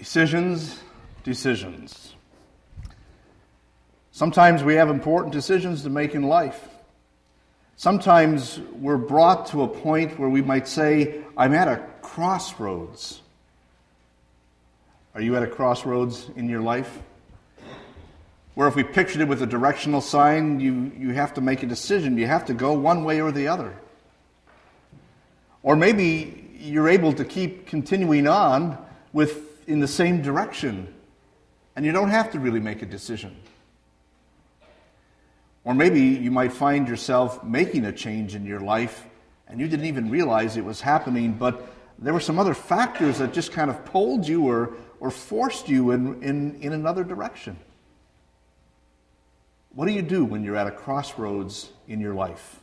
Decisions, 0.00 0.80
decisions. 1.24 2.14
Sometimes 4.12 4.64
we 4.64 4.76
have 4.76 4.88
important 4.88 5.30
decisions 5.30 5.82
to 5.82 5.90
make 5.90 6.14
in 6.14 6.22
life. 6.22 6.70
Sometimes 7.76 8.60
we're 8.80 8.96
brought 8.96 9.48
to 9.48 9.62
a 9.62 9.68
point 9.68 10.18
where 10.18 10.30
we 10.30 10.40
might 10.40 10.66
say, 10.66 11.20
I'm 11.36 11.52
at 11.52 11.68
a 11.68 11.84
crossroads. 12.00 13.20
Are 15.14 15.20
you 15.20 15.36
at 15.36 15.42
a 15.42 15.46
crossroads 15.46 16.30
in 16.34 16.48
your 16.48 16.62
life? 16.62 16.98
Where 18.54 18.68
if 18.68 18.76
we 18.76 18.84
pictured 18.84 19.20
it 19.20 19.28
with 19.28 19.42
a 19.42 19.46
directional 19.46 20.00
sign, 20.00 20.60
you, 20.60 20.92
you 20.96 21.10
have 21.10 21.34
to 21.34 21.42
make 21.42 21.62
a 21.62 21.66
decision. 21.66 22.16
You 22.16 22.26
have 22.26 22.46
to 22.46 22.54
go 22.54 22.72
one 22.72 23.04
way 23.04 23.20
or 23.20 23.32
the 23.32 23.48
other. 23.48 23.76
Or 25.62 25.76
maybe 25.76 26.56
you're 26.58 26.88
able 26.88 27.12
to 27.12 27.24
keep 27.26 27.66
continuing 27.66 28.26
on 28.26 28.78
with 29.12 29.49
in 29.70 29.80
the 29.80 29.88
same 29.88 30.20
direction, 30.20 30.92
and 31.76 31.86
you 31.86 31.92
don't 31.92 32.10
have 32.10 32.32
to 32.32 32.40
really 32.40 32.60
make 32.60 32.82
a 32.82 32.86
decision. 32.86 33.36
Or 35.64 35.74
maybe 35.74 36.00
you 36.00 36.30
might 36.30 36.52
find 36.52 36.88
yourself 36.88 37.44
making 37.44 37.84
a 37.84 37.92
change 37.92 38.34
in 38.34 38.44
your 38.44 38.60
life 38.60 39.06
and 39.50 39.60
you 39.60 39.66
didn't 39.66 39.86
even 39.86 40.10
realize 40.10 40.56
it 40.56 40.64
was 40.64 40.80
happening, 40.80 41.32
but 41.32 41.66
there 41.98 42.12
were 42.12 42.20
some 42.20 42.38
other 42.38 42.54
factors 42.54 43.18
that 43.18 43.32
just 43.32 43.50
kind 43.50 43.68
of 43.68 43.84
pulled 43.84 44.26
you 44.26 44.48
or, 44.48 44.74
or 45.00 45.10
forced 45.10 45.68
you 45.68 45.90
in, 45.90 46.22
in, 46.22 46.60
in 46.60 46.72
another 46.72 47.02
direction. 47.02 47.58
What 49.74 49.86
do 49.86 49.92
you 49.92 50.02
do 50.02 50.24
when 50.24 50.44
you're 50.44 50.56
at 50.56 50.68
a 50.68 50.70
crossroads 50.70 51.70
in 51.88 52.00
your 52.00 52.14
life? 52.14 52.59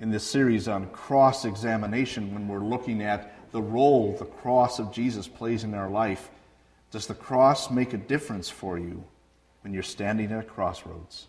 In 0.00 0.10
this 0.10 0.24
series 0.24 0.66
on 0.66 0.88
cross 0.88 1.44
examination, 1.44 2.32
when 2.32 2.48
we're 2.48 2.64
looking 2.64 3.02
at 3.02 3.34
the 3.52 3.62
role 3.62 4.16
the 4.18 4.24
cross 4.24 4.78
of 4.78 4.92
Jesus 4.92 5.28
plays 5.28 5.64
in 5.64 5.74
our 5.74 5.90
life. 5.90 6.30
Does 6.90 7.06
the 7.06 7.14
cross 7.14 7.70
make 7.70 7.92
a 7.92 7.98
difference 7.98 8.48
for 8.48 8.78
you 8.78 9.04
when 9.62 9.72
you're 9.72 9.82
standing 9.82 10.32
at 10.32 10.40
a 10.40 10.46
crossroads? 10.46 11.26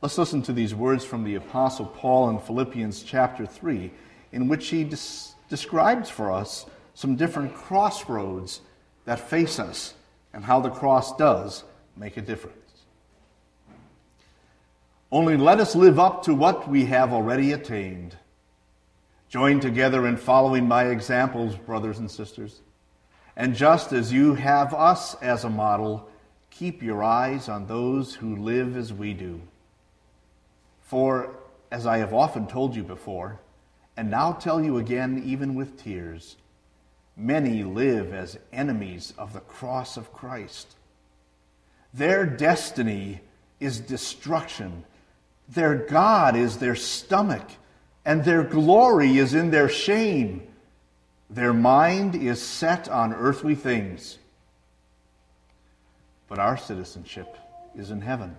Let's 0.00 0.18
listen 0.18 0.42
to 0.42 0.52
these 0.52 0.74
words 0.74 1.04
from 1.04 1.24
the 1.24 1.34
Apostle 1.34 1.86
Paul 1.86 2.30
in 2.30 2.38
Philippians 2.38 3.02
chapter 3.02 3.46
3, 3.46 3.90
in 4.32 4.48
which 4.48 4.68
he 4.68 4.84
des- 4.84 5.34
describes 5.48 6.08
for 6.08 6.30
us 6.30 6.66
some 6.94 7.16
different 7.16 7.54
crossroads 7.54 8.60
that 9.04 9.18
face 9.18 9.58
us 9.58 9.94
and 10.32 10.44
how 10.44 10.60
the 10.60 10.70
cross 10.70 11.16
does 11.16 11.64
make 11.96 12.16
a 12.16 12.22
difference. 12.22 12.57
Only 15.10 15.36
let 15.36 15.60
us 15.60 15.74
live 15.74 15.98
up 15.98 16.24
to 16.24 16.34
what 16.34 16.68
we 16.68 16.84
have 16.86 17.12
already 17.12 17.52
attained 17.52 18.16
Join 19.28 19.60
together 19.60 20.06
in 20.06 20.16
following 20.16 20.66
my 20.66 20.86
examples, 20.86 21.54
brothers 21.54 21.98
and 21.98 22.10
sisters. 22.10 22.62
And 23.36 23.54
just 23.54 23.92
as 23.92 24.12
you 24.12 24.34
have 24.34 24.72
us 24.72 25.14
as 25.16 25.44
a 25.44 25.50
model, 25.50 26.08
keep 26.50 26.82
your 26.82 27.02
eyes 27.02 27.48
on 27.48 27.66
those 27.66 28.14
who 28.14 28.36
live 28.36 28.74
as 28.74 28.92
we 28.92 29.12
do. 29.12 29.42
For, 30.80 31.36
as 31.70 31.86
I 31.86 31.98
have 31.98 32.14
often 32.14 32.46
told 32.46 32.74
you 32.74 32.82
before, 32.82 33.38
and 33.98 34.10
now 34.10 34.32
tell 34.32 34.64
you 34.64 34.78
again, 34.78 35.22
even 35.26 35.54
with 35.54 35.82
tears, 35.82 36.36
many 37.14 37.62
live 37.64 38.14
as 38.14 38.38
enemies 38.50 39.12
of 39.18 39.34
the 39.34 39.40
cross 39.40 39.98
of 39.98 40.12
Christ. 40.12 40.74
Their 41.92 42.24
destiny 42.24 43.20
is 43.60 43.78
destruction, 43.78 44.84
their 45.48 45.74
God 45.74 46.36
is 46.36 46.58
their 46.58 46.76
stomach 46.76 47.48
and 48.04 48.24
their 48.24 48.42
glory 48.42 49.18
is 49.18 49.34
in 49.34 49.50
their 49.50 49.68
shame. 49.68 50.42
Their 51.30 51.52
mind 51.52 52.14
is 52.14 52.40
set 52.40 52.88
on 52.88 53.12
earthly 53.12 53.54
things. 53.54 54.18
But 56.26 56.38
our 56.38 56.56
citizenship 56.56 57.36
is 57.76 57.90
in 57.90 58.00
heaven. 58.00 58.36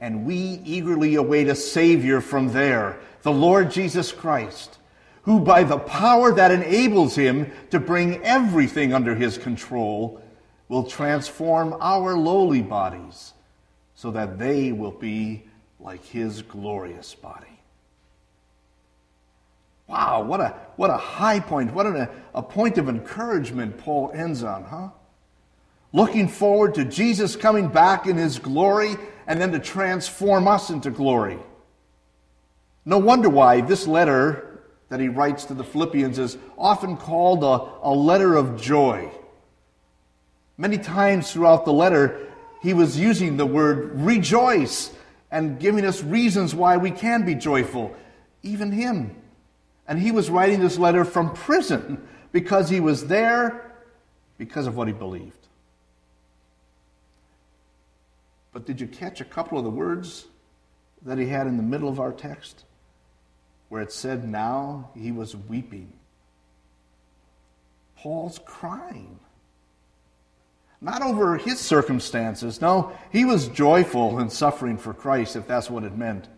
And 0.00 0.24
we 0.24 0.60
eagerly 0.64 1.14
await 1.14 1.48
a 1.48 1.54
Savior 1.54 2.20
from 2.20 2.52
there, 2.52 2.98
the 3.22 3.32
Lord 3.32 3.70
Jesus 3.70 4.12
Christ, 4.12 4.78
who, 5.22 5.40
by 5.40 5.64
the 5.64 5.78
power 5.78 6.32
that 6.32 6.50
enables 6.50 7.16
him 7.16 7.50
to 7.70 7.80
bring 7.80 8.22
everything 8.22 8.92
under 8.92 9.14
his 9.14 9.38
control, 9.38 10.20
will 10.68 10.84
transform 10.84 11.74
our 11.80 12.16
lowly 12.16 12.62
bodies 12.62 13.32
so 13.94 14.10
that 14.10 14.38
they 14.38 14.72
will 14.72 14.90
be 14.90 15.44
like 15.84 16.02
his 16.02 16.40
glorious 16.40 17.14
body. 17.14 17.46
Wow, 19.86 20.22
what 20.22 20.40
a, 20.40 20.56
what 20.76 20.88
a 20.88 20.96
high 20.96 21.40
point, 21.40 21.74
what 21.74 21.84
a, 21.84 22.10
a 22.34 22.42
point 22.42 22.78
of 22.78 22.88
encouragement 22.88 23.76
Paul 23.76 24.10
ends 24.14 24.42
on, 24.42 24.64
huh? 24.64 24.88
Looking 25.92 26.26
forward 26.26 26.74
to 26.76 26.86
Jesus 26.86 27.36
coming 27.36 27.68
back 27.68 28.06
in 28.06 28.16
his 28.16 28.38
glory 28.38 28.96
and 29.26 29.38
then 29.38 29.52
to 29.52 29.58
transform 29.58 30.48
us 30.48 30.70
into 30.70 30.90
glory. 30.90 31.38
No 32.86 32.98
wonder 32.98 33.28
why 33.28 33.60
this 33.60 33.86
letter 33.86 34.62
that 34.88 35.00
he 35.00 35.08
writes 35.08 35.44
to 35.44 35.54
the 35.54 35.64
Philippians 35.64 36.18
is 36.18 36.38
often 36.56 36.96
called 36.96 37.44
a, 37.44 37.88
a 37.88 37.92
letter 37.92 38.34
of 38.36 38.60
joy. 38.60 39.10
Many 40.56 40.78
times 40.78 41.30
throughout 41.30 41.64
the 41.64 41.72
letter, 41.72 42.32
he 42.62 42.72
was 42.72 42.98
using 42.98 43.36
the 43.36 43.46
word 43.46 44.00
rejoice 44.00 44.90
and 45.34 45.58
giving 45.58 45.84
us 45.84 46.00
reasons 46.00 46.54
why 46.54 46.76
we 46.76 46.92
can 46.92 47.24
be 47.24 47.34
joyful, 47.34 47.92
even 48.44 48.70
him. 48.70 49.16
And 49.88 49.98
he 49.98 50.12
was 50.12 50.30
writing 50.30 50.60
this 50.60 50.78
letter 50.78 51.04
from 51.04 51.34
prison 51.34 52.06
because 52.30 52.68
he 52.70 52.78
was 52.78 53.08
there 53.08 53.74
because 54.38 54.68
of 54.68 54.76
what 54.76 54.86
he 54.86 54.94
believed. 54.94 55.48
But 58.52 58.64
did 58.64 58.80
you 58.80 58.86
catch 58.86 59.20
a 59.20 59.24
couple 59.24 59.58
of 59.58 59.64
the 59.64 59.70
words 59.70 60.26
that 61.02 61.18
he 61.18 61.26
had 61.26 61.48
in 61.48 61.56
the 61.56 61.64
middle 61.64 61.88
of 61.88 61.98
our 61.98 62.12
text? 62.12 62.64
Where 63.70 63.82
it 63.82 63.90
said, 63.90 64.28
Now 64.28 64.90
he 64.96 65.10
was 65.10 65.34
weeping. 65.34 65.92
Paul's 67.96 68.38
crying. 68.46 69.18
Not 70.80 71.02
over 71.02 71.36
his 71.36 71.60
circumstances. 71.60 72.60
No, 72.60 72.92
he 73.10 73.24
was 73.24 73.48
joyful 73.48 74.18
in 74.18 74.28
suffering 74.30 74.76
for 74.76 74.92
Christ, 74.92 75.36
if 75.36 75.46
that's 75.46 75.70
what 75.70 75.84
it 75.84 75.96
meant. 75.96 76.28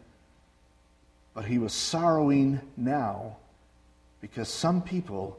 But 1.34 1.46
he 1.46 1.58
was 1.58 1.72
sorrowing 1.72 2.60
now 2.76 3.36
because 4.20 4.48
some 4.48 4.82
people 4.82 5.38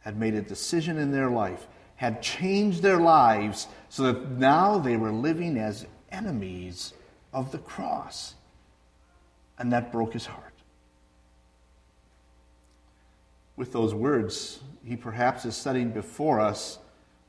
had 0.00 0.18
made 0.18 0.34
a 0.34 0.42
decision 0.42 0.98
in 0.98 1.10
their 1.10 1.30
life, 1.30 1.66
had 1.96 2.22
changed 2.22 2.82
their 2.82 2.98
lives 2.98 3.66
so 3.88 4.04
that 4.04 4.30
now 4.32 4.78
they 4.78 4.96
were 4.96 5.10
living 5.10 5.56
as 5.56 5.86
enemies 6.12 6.92
of 7.32 7.50
the 7.52 7.58
cross. 7.58 8.34
And 9.58 9.72
that 9.72 9.90
broke 9.90 10.12
his 10.12 10.26
heart. 10.26 10.52
With 13.56 13.72
those 13.72 13.94
words, 13.94 14.60
he 14.84 14.96
perhaps 14.96 15.44
is 15.44 15.56
setting 15.56 15.90
before 15.90 16.40
us 16.40 16.78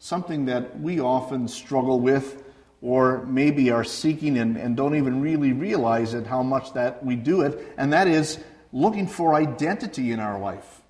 something 0.05 0.45
that 0.45 0.79
we 0.79 0.99
often 0.99 1.47
struggle 1.47 1.99
with 1.99 2.43
or 2.79 3.25
maybe 3.25 3.71
are 3.71 3.83
seeking 3.83 4.37
and, 4.37 4.55
and 4.55 4.77
don't 4.77 4.95
even 4.95 5.19
really 5.19 5.51
realize 5.51 6.13
it, 6.13 6.27
how 6.27 6.43
much 6.43 6.71
that 6.73 7.03
we 7.03 7.15
do 7.15 7.41
it, 7.41 7.73
and 7.75 7.91
that 7.91 8.07
is 8.07 8.37
looking 8.71 9.07
for 9.07 9.33
identity 9.33 10.11
in 10.11 10.19
our 10.19 10.39
life, 10.39 10.83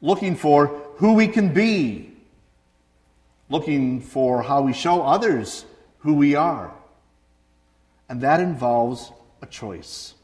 looking 0.00 0.36
for 0.36 0.68
who 0.98 1.14
we 1.14 1.26
can 1.26 1.52
be, 1.52 2.12
looking 3.48 4.00
for 4.00 4.40
how 4.40 4.62
we 4.62 4.72
show 4.72 5.02
others 5.02 5.64
who 5.98 6.14
we 6.14 6.36
are. 6.36 6.72
And 8.08 8.20
that 8.20 8.38
involves 8.38 9.10
a 9.42 9.46
choice. 9.46 10.14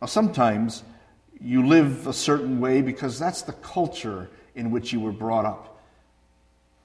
Now, 0.00 0.08
sometimes 0.08 0.82
you 1.40 1.64
live 1.68 2.08
a 2.08 2.12
certain 2.12 2.58
way 2.58 2.82
because 2.82 3.16
that's 3.16 3.42
the 3.42 3.52
culture 3.52 4.28
in 4.54 4.70
which 4.70 4.92
you 4.92 5.00
were 5.00 5.12
brought 5.12 5.44
up. 5.44 5.80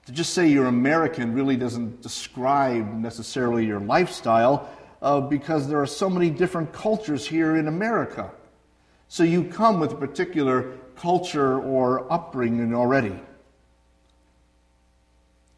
To 0.06 0.12
just 0.12 0.34
say 0.34 0.48
you're 0.48 0.68
American 0.68 1.34
really 1.34 1.58
doesn't 1.58 2.02
describe 2.02 2.94
necessarily 2.94 3.66
your 3.66 3.80
lifestyle 3.80 4.70
uh, 5.02 5.22
because 5.22 5.68
there 5.68 5.82
are 5.82 5.88
so 5.88 6.10
many 6.10 6.30
different 6.30 6.74
cultures 6.74 7.26
here 7.26 7.56
in 7.56 7.68
America. 7.68 8.32
So 9.08 9.24
you 9.24 9.44
come 9.46 9.80
with 9.80 9.94
a 9.94 9.96
particular 9.96 10.74
culture 10.96 11.60
or 11.60 12.12
upbringing 12.12 12.74
already. 12.74 13.20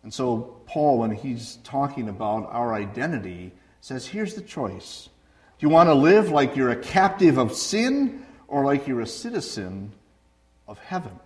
And 0.04 0.14
so 0.14 0.62
Paul, 0.66 1.00
when 1.00 1.12
he's 1.12 1.58
talking 1.64 2.08
about 2.08 2.50
our 2.52 2.74
identity, 2.74 3.52
says 3.82 4.08
here's 4.08 4.36
the 4.36 4.42
choice. 4.42 5.10
Do 5.60 5.66
you 5.66 5.70
want 5.70 5.88
to 5.88 5.94
live 5.94 6.30
like 6.30 6.56
you're 6.56 6.72
a 6.72 6.82
captive 6.82 7.38
of 7.38 7.54
sin 7.54 8.26
or 8.48 8.64
like 8.64 8.88
you're 8.88 9.02
a 9.02 9.08
citizen 9.08 9.92
of 10.68 10.80
heaven? 10.80 11.20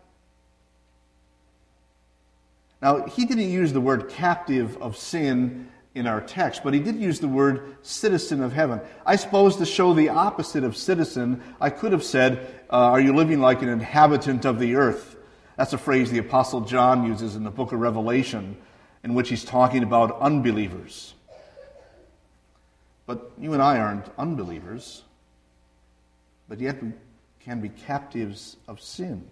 Now, 2.82 3.06
he 3.06 3.26
didn't 3.26 3.50
use 3.50 3.74
the 3.74 3.82
word 3.82 4.10
captive 4.10 4.82
of 4.82 4.98
sin 4.98 5.70
in 5.94 6.08
our 6.08 6.22
text, 6.22 6.64
but 6.64 6.74
he 6.74 6.80
did 6.80 6.96
use 6.96 7.20
the 7.20 7.28
word 7.28 7.78
citizen 7.82 8.42
of 8.42 8.54
heaven. 8.54 8.82
I 9.06 9.18
suppose 9.18 9.58
to 9.58 9.66
show 9.66 9.94
the 9.94 10.10
opposite 10.10 10.64
of 10.64 10.78
citizen, 10.78 11.44
I 11.60 11.70
could 11.70 11.92
have 11.92 12.04
said, 12.04 12.64
uh, 12.70 12.78
Are 12.78 13.02
you 13.02 13.14
living 13.14 13.40
like 13.42 13.62
an 13.62 13.70
inhabitant 13.70 14.46
of 14.46 14.58
the 14.58 14.76
earth? 14.76 15.18
That's 15.58 15.74
a 15.74 15.78
phrase 15.78 16.10
the 16.10 16.20
Apostle 16.20 16.62
John 16.62 17.06
uses 17.06 17.36
in 17.36 17.44
the 17.44 17.52
book 17.52 17.72
of 17.72 17.80
Revelation, 17.80 18.58
in 19.04 19.14
which 19.14 19.30
he's 19.30 19.44
talking 19.44 19.84
about 19.84 20.20
unbelievers. 20.20 21.14
But 23.06 23.32
you 23.38 23.54
and 23.54 23.62
I 23.62 23.78
aren't 23.78 24.08
unbelievers, 24.18 25.04
but 26.48 26.60
yet 26.60 26.82
we 26.82 26.94
can 27.42 27.60
be 27.60 27.70
captives 27.70 28.56
of 28.68 28.80
sin. 28.80 29.28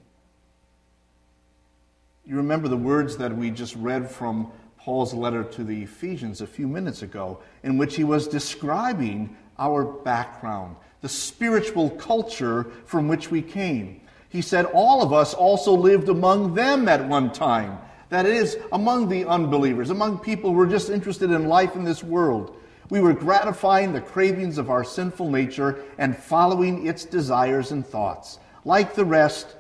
You 2.30 2.36
remember 2.36 2.68
the 2.68 2.78
words 2.78 3.18
that 3.18 3.36
we 3.36 3.50
just 3.50 3.76
read 3.76 4.08
from 4.08 4.52
Paul's 4.78 5.16
letter 5.16 5.44
to 5.46 5.64
the 5.64 5.82
Ephesians 5.82 6.42
a 6.42 6.46
few 6.46 6.68
minutes 6.68 7.02
ago, 7.02 7.40
in 7.64 7.76
which 7.76 7.96
he 7.96 8.04
was 8.04 8.28
describing 8.28 9.36
our 9.58 9.84
background, 9.84 10.76
the 11.02 11.10
spiritual 11.10 11.90
culture 11.90 12.68
from 12.86 13.08
which 13.08 13.32
we 13.32 13.42
came. 13.42 14.02
He 14.30 14.44
said, 14.44 14.66
All 14.66 15.02
of 15.02 15.12
us 15.12 15.34
also 15.34 15.74
lived 15.74 16.08
among 16.08 16.54
them 16.54 16.88
at 16.88 17.08
one 17.08 17.34
time. 17.34 17.80
That 18.10 18.28
is, 18.28 18.60
among 18.72 19.10
the 19.10 19.26
unbelievers, 19.26 19.90
among 19.90 20.20
people 20.20 20.52
who 20.52 20.58
were 20.58 20.68
just 20.68 20.92
interested 20.92 21.32
in 21.32 21.48
life 21.48 21.76
in 21.76 21.84
this 21.84 22.04
world. 22.04 22.56
We 22.92 23.00
were 23.00 23.14
gratifying 23.14 23.92
the 23.92 24.02
cravings 24.02 24.60
of 24.60 24.70
our 24.70 24.84
sinful 24.84 25.32
nature 25.32 25.84
and 25.98 26.16
following 26.16 26.86
its 26.86 27.06
desires 27.06 27.72
and 27.72 27.84
thoughts. 27.84 28.38
Like 28.66 28.94
the 28.94 29.04
rest, 29.04 29.56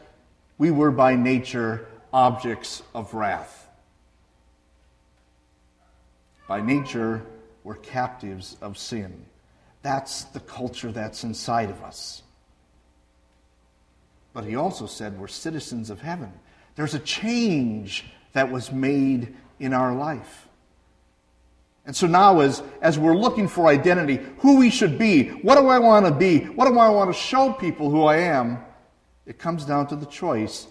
we 0.59 0.69
were 0.69 0.91
by 0.91 1.15
nature 1.15 1.88
objects 2.13 2.81
of 2.93 3.13
wrath. 3.13 3.67
By 6.47 6.61
nature, 6.61 7.21
we're 7.63 7.75
captives 7.75 8.57
of 8.61 8.77
sin. 8.77 9.25
That's 9.81 10.23
the 10.25 10.39
culture 10.39 10.91
that's 10.91 11.23
inside 11.23 11.69
of 11.69 11.83
us. 11.83 12.23
But 14.33 14.45
he 14.45 14.55
also 14.55 14.85
said 14.85 15.19
we're 15.19 15.27
citizens 15.27 15.89
of 15.89 16.01
heaven. 16.01 16.31
There's 16.75 16.95
a 16.95 16.99
change 16.99 18.05
that 18.33 18.51
was 18.51 18.71
made 18.71 19.35
in 19.59 19.73
our 19.73 19.93
life. 19.93 20.47
And 21.85 21.95
so 21.95 22.07
now, 22.07 22.39
as, 22.41 22.61
as 22.81 22.99
we're 22.99 23.15
looking 23.15 23.47
for 23.47 23.67
identity, 23.67 24.19
who 24.39 24.57
we 24.57 24.69
should 24.69 24.99
be, 24.99 25.29
what 25.29 25.55
do 25.55 25.67
I 25.67 25.79
want 25.79 26.05
to 26.05 26.11
be, 26.11 26.39
what 26.39 26.67
do 26.67 26.77
I 26.77 26.89
want 26.89 27.11
to 27.11 27.19
show 27.19 27.51
people 27.53 27.89
who 27.89 28.03
I 28.03 28.17
am, 28.17 28.59
it 29.25 29.39
comes 29.39 29.65
down 29.65 29.87
to 29.87 29.95
the 29.95 30.05
choice 30.05 30.67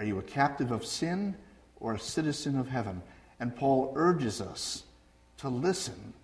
are 0.00 0.04
you 0.04 0.18
a 0.18 0.22
captive 0.22 0.70
of 0.70 0.82
sin 0.82 1.36
or 1.78 1.92
a 1.92 1.98
citizen 1.98 2.58
of 2.58 2.68
heaven? 2.68 3.02
And 3.38 3.54
Paul 3.54 3.92
urges 3.94 4.40
us 4.40 4.84
to 5.36 5.50
listen 5.50 6.14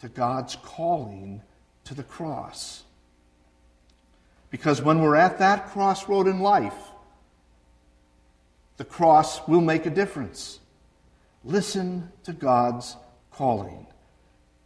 to 0.00 0.08
God's 0.08 0.56
calling 0.56 1.40
to 1.84 1.94
the 1.94 2.02
cross. 2.02 2.82
Because 4.50 4.82
when 4.82 5.00
we're 5.00 5.14
at 5.14 5.38
that 5.38 5.68
crossroad 5.68 6.26
in 6.26 6.40
life, 6.40 6.74
the 8.78 8.84
cross 8.84 9.46
will 9.46 9.60
make 9.60 9.86
a 9.86 9.90
difference. 9.90 10.58
Listen 11.44 12.10
to 12.24 12.32
God's 12.32 12.96
calling. 13.30 13.86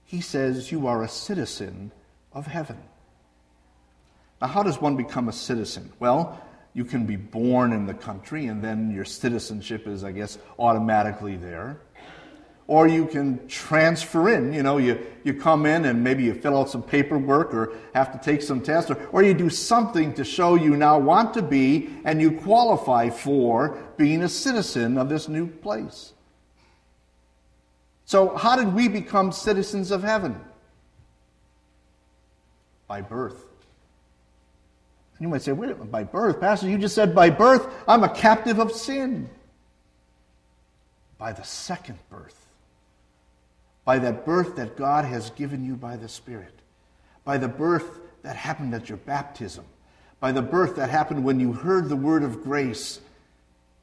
He 0.06 0.22
says 0.22 0.72
you 0.72 0.86
are 0.86 1.02
a 1.02 1.08
citizen 1.08 1.92
of 2.32 2.46
heaven. 2.46 2.78
Now, 4.40 4.46
how 4.46 4.62
does 4.62 4.80
one 4.80 4.96
become 4.96 5.28
a 5.28 5.34
citizen? 5.34 5.92
Well, 5.98 6.42
you 6.74 6.84
can 6.84 7.04
be 7.04 7.16
born 7.16 7.72
in 7.72 7.86
the 7.86 7.94
country, 7.94 8.46
and 8.46 8.62
then 8.62 8.90
your 8.90 9.04
citizenship 9.04 9.86
is, 9.86 10.04
I 10.04 10.12
guess, 10.12 10.38
automatically 10.58 11.36
there. 11.36 11.80
Or 12.66 12.88
you 12.88 13.06
can 13.06 13.46
transfer 13.48 14.30
in. 14.30 14.54
You 14.54 14.62
know, 14.62 14.78
you, 14.78 14.98
you 15.24 15.34
come 15.34 15.66
in 15.66 15.84
and 15.84 16.02
maybe 16.02 16.24
you 16.24 16.32
fill 16.32 16.56
out 16.56 16.70
some 16.70 16.82
paperwork 16.82 17.52
or 17.52 17.74
have 17.94 18.12
to 18.12 18.18
take 18.18 18.40
some 18.40 18.62
tests, 18.62 18.90
or, 18.90 18.94
or 19.12 19.22
you 19.22 19.34
do 19.34 19.50
something 19.50 20.14
to 20.14 20.24
show 20.24 20.54
you 20.54 20.76
now 20.76 20.98
want 20.98 21.34
to 21.34 21.42
be 21.42 21.90
and 22.04 22.22
you 22.22 22.32
qualify 22.40 23.10
for 23.10 23.76
being 23.98 24.22
a 24.22 24.28
citizen 24.28 24.96
of 24.96 25.10
this 25.10 25.28
new 25.28 25.46
place. 25.46 26.12
So, 28.06 28.34
how 28.36 28.56
did 28.56 28.72
we 28.72 28.88
become 28.88 29.32
citizens 29.32 29.90
of 29.90 30.02
heaven? 30.02 30.40
By 32.86 33.02
birth. 33.02 33.51
You 35.22 35.28
might 35.28 35.42
say, 35.42 35.52
wait, 35.52 35.70
a 35.70 35.74
minute, 35.74 35.92
by 35.92 36.02
birth? 36.02 36.40
Pastor, 36.40 36.68
you 36.68 36.76
just 36.76 36.96
said 36.96 37.14
by 37.14 37.30
birth, 37.30 37.72
I'm 37.86 38.02
a 38.02 38.08
captive 38.08 38.58
of 38.58 38.72
sin. 38.72 39.30
By 41.16 41.30
the 41.30 41.44
second 41.44 42.00
birth. 42.10 42.44
By 43.84 44.00
that 44.00 44.26
birth 44.26 44.56
that 44.56 44.76
God 44.76 45.04
has 45.04 45.30
given 45.30 45.64
you 45.64 45.76
by 45.76 45.96
the 45.96 46.08
Spirit. 46.08 46.52
By 47.22 47.38
the 47.38 47.46
birth 47.46 48.00
that 48.24 48.34
happened 48.34 48.74
at 48.74 48.88
your 48.88 48.98
baptism. 48.98 49.64
By 50.18 50.32
the 50.32 50.42
birth 50.42 50.74
that 50.74 50.90
happened 50.90 51.22
when 51.22 51.38
you 51.38 51.52
heard 51.52 51.88
the 51.88 51.94
word 51.94 52.24
of 52.24 52.42
grace, 52.42 52.98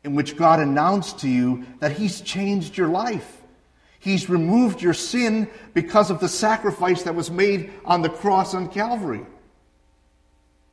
in 0.03 0.15
which 0.15 0.35
God 0.35 0.59
announced 0.59 1.19
to 1.19 1.29
you 1.29 1.65
that 1.79 1.93
He's 1.93 2.19
changed 2.19 2.75
your 2.75 2.89
life. 2.89 3.41
He's 3.99 4.29
removed 4.29 4.81
your 4.81 4.93
sin 4.93 5.49
because 5.73 6.11
of 6.11 6.19
the 6.19 6.27
sacrifice 6.27 7.03
that 7.03 7.15
was 7.15 7.31
made 7.31 7.71
on 7.85 8.01
the 8.01 8.09
cross 8.09 8.53
on 8.53 8.67
Calvary. 8.67 9.25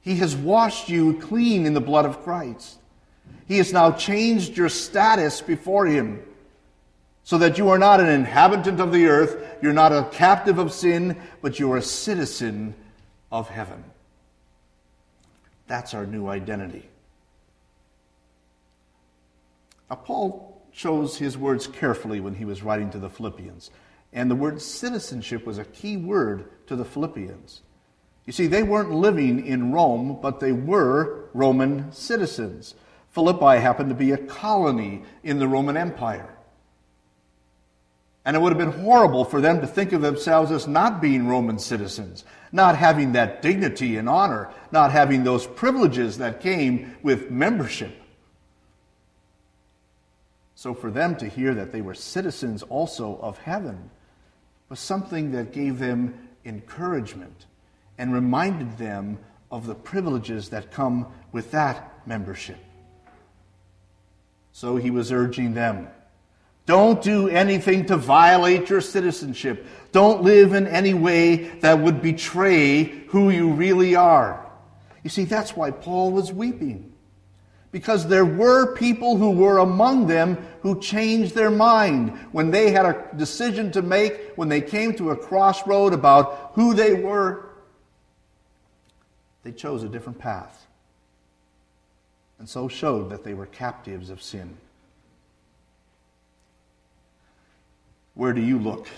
He 0.06 0.14
has 0.18 0.36
washed 0.36 0.88
you 0.88 1.14
clean 1.14 1.66
in 1.66 1.74
the 1.74 1.80
blood 1.80 2.06
of 2.06 2.22
Christ. 2.22 2.78
He 3.48 3.58
has 3.58 3.72
now 3.72 3.90
changed 3.90 4.56
your 4.56 4.68
status 4.68 5.40
before 5.40 5.84
Him 5.84 6.22
so 7.24 7.38
that 7.38 7.58
you 7.58 7.70
are 7.70 7.78
not 7.78 7.98
an 7.98 8.06
inhabitant 8.06 8.78
of 8.78 8.92
the 8.92 9.06
earth, 9.06 9.36
you're 9.60 9.72
not 9.72 9.92
a 9.92 10.08
captive 10.12 10.60
of 10.60 10.72
sin, 10.72 11.20
but 11.42 11.58
you're 11.58 11.76
a 11.76 11.82
citizen 11.82 12.72
of 13.32 13.48
heaven. 13.48 13.82
That's 15.66 15.92
our 15.92 16.06
new 16.06 16.28
identity. 16.28 16.88
Now, 19.90 19.96
Paul 19.96 20.62
chose 20.72 21.16
his 21.18 21.36
words 21.36 21.66
carefully 21.66 22.20
when 22.20 22.36
he 22.36 22.44
was 22.44 22.62
writing 22.62 22.90
to 22.90 23.00
the 23.00 23.10
Philippians, 23.10 23.72
and 24.12 24.30
the 24.30 24.36
word 24.36 24.62
citizenship 24.62 25.44
was 25.44 25.58
a 25.58 25.64
key 25.64 25.96
word 25.96 26.48
to 26.68 26.76
the 26.76 26.84
Philippians. 26.84 27.62
You 28.26 28.32
see, 28.32 28.48
they 28.48 28.64
weren't 28.64 28.90
living 28.90 29.46
in 29.46 29.72
Rome, 29.72 30.18
but 30.20 30.40
they 30.40 30.52
were 30.52 31.28
Roman 31.32 31.92
citizens. 31.92 32.74
Philippi 33.10 33.60
happened 33.60 33.88
to 33.88 33.94
be 33.94 34.10
a 34.10 34.18
colony 34.18 35.04
in 35.22 35.38
the 35.38 35.48
Roman 35.48 35.76
Empire. 35.76 36.36
And 38.24 38.36
it 38.36 38.40
would 38.40 38.50
have 38.50 38.58
been 38.58 38.82
horrible 38.82 39.24
for 39.24 39.40
them 39.40 39.60
to 39.60 39.68
think 39.68 39.92
of 39.92 40.02
themselves 40.02 40.50
as 40.50 40.66
not 40.66 41.00
being 41.00 41.28
Roman 41.28 41.60
citizens, 41.60 42.24
not 42.50 42.76
having 42.76 43.12
that 43.12 43.40
dignity 43.40 43.96
and 43.96 44.08
honor, 44.08 44.50
not 44.72 44.90
having 44.90 45.22
those 45.22 45.46
privileges 45.46 46.18
that 46.18 46.40
came 46.40 46.96
with 47.04 47.30
membership. 47.30 48.02
So 50.56 50.74
for 50.74 50.90
them 50.90 51.14
to 51.16 51.28
hear 51.28 51.54
that 51.54 51.70
they 51.70 51.80
were 51.80 51.94
citizens 51.94 52.64
also 52.64 53.20
of 53.22 53.38
heaven 53.38 53.90
was 54.68 54.80
something 54.80 55.30
that 55.30 55.52
gave 55.52 55.78
them 55.78 56.28
encouragement 56.44 57.46
and 57.98 58.12
reminded 58.12 58.78
them 58.78 59.18
of 59.50 59.66
the 59.66 59.74
privileges 59.74 60.50
that 60.50 60.72
come 60.72 61.06
with 61.32 61.50
that 61.52 62.06
membership. 62.06 62.58
So 64.52 64.76
he 64.76 64.90
was 64.90 65.12
urging 65.12 65.54
them 65.54 65.88
don't 66.66 67.00
do 67.00 67.28
anything 67.28 67.86
to 67.86 67.96
violate 67.96 68.68
your 68.68 68.80
citizenship. 68.80 69.66
Don't 69.92 70.22
live 70.22 70.52
in 70.52 70.66
any 70.66 70.94
way 70.94 71.36
that 71.60 71.78
would 71.78 72.02
betray 72.02 72.82
who 73.08 73.30
you 73.30 73.52
really 73.52 73.94
are. 73.94 74.44
You 75.04 75.10
see, 75.10 75.24
that's 75.24 75.56
why 75.56 75.70
Paul 75.70 76.10
was 76.10 76.32
weeping. 76.32 76.92
Because 77.70 78.08
there 78.08 78.24
were 78.24 78.74
people 78.74 79.16
who 79.16 79.30
were 79.30 79.58
among 79.58 80.08
them 80.08 80.44
who 80.62 80.80
changed 80.80 81.36
their 81.36 81.50
mind 81.50 82.10
when 82.32 82.50
they 82.50 82.72
had 82.72 82.84
a 82.84 83.06
decision 83.16 83.70
to 83.72 83.82
make, 83.82 84.32
when 84.34 84.48
they 84.48 84.60
came 84.60 84.94
to 84.94 85.10
a 85.10 85.16
crossroad 85.16 85.92
about 85.92 86.52
who 86.54 86.74
they 86.74 86.94
were 86.94 87.45
they 89.46 89.52
chose 89.52 89.84
a 89.84 89.88
different 89.88 90.18
path 90.18 90.66
and 92.40 92.48
so 92.48 92.66
showed 92.66 93.10
that 93.10 93.22
they 93.22 93.32
were 93.32 93.46
captives 93.46 94.10
of 94.10 94.20
sin. 94.20 94.56
Where 98.14 98.32
do 98.32 98.40
you 98.40 98.58
look 98.58 98.88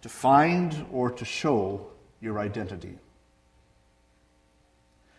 to 0.00 0.08
find 0.08 0.86
or 0.90 1.10
to 1.10 1.26
show 1.26 1.86
your 2.22 2.38
identity? 2.38 2.96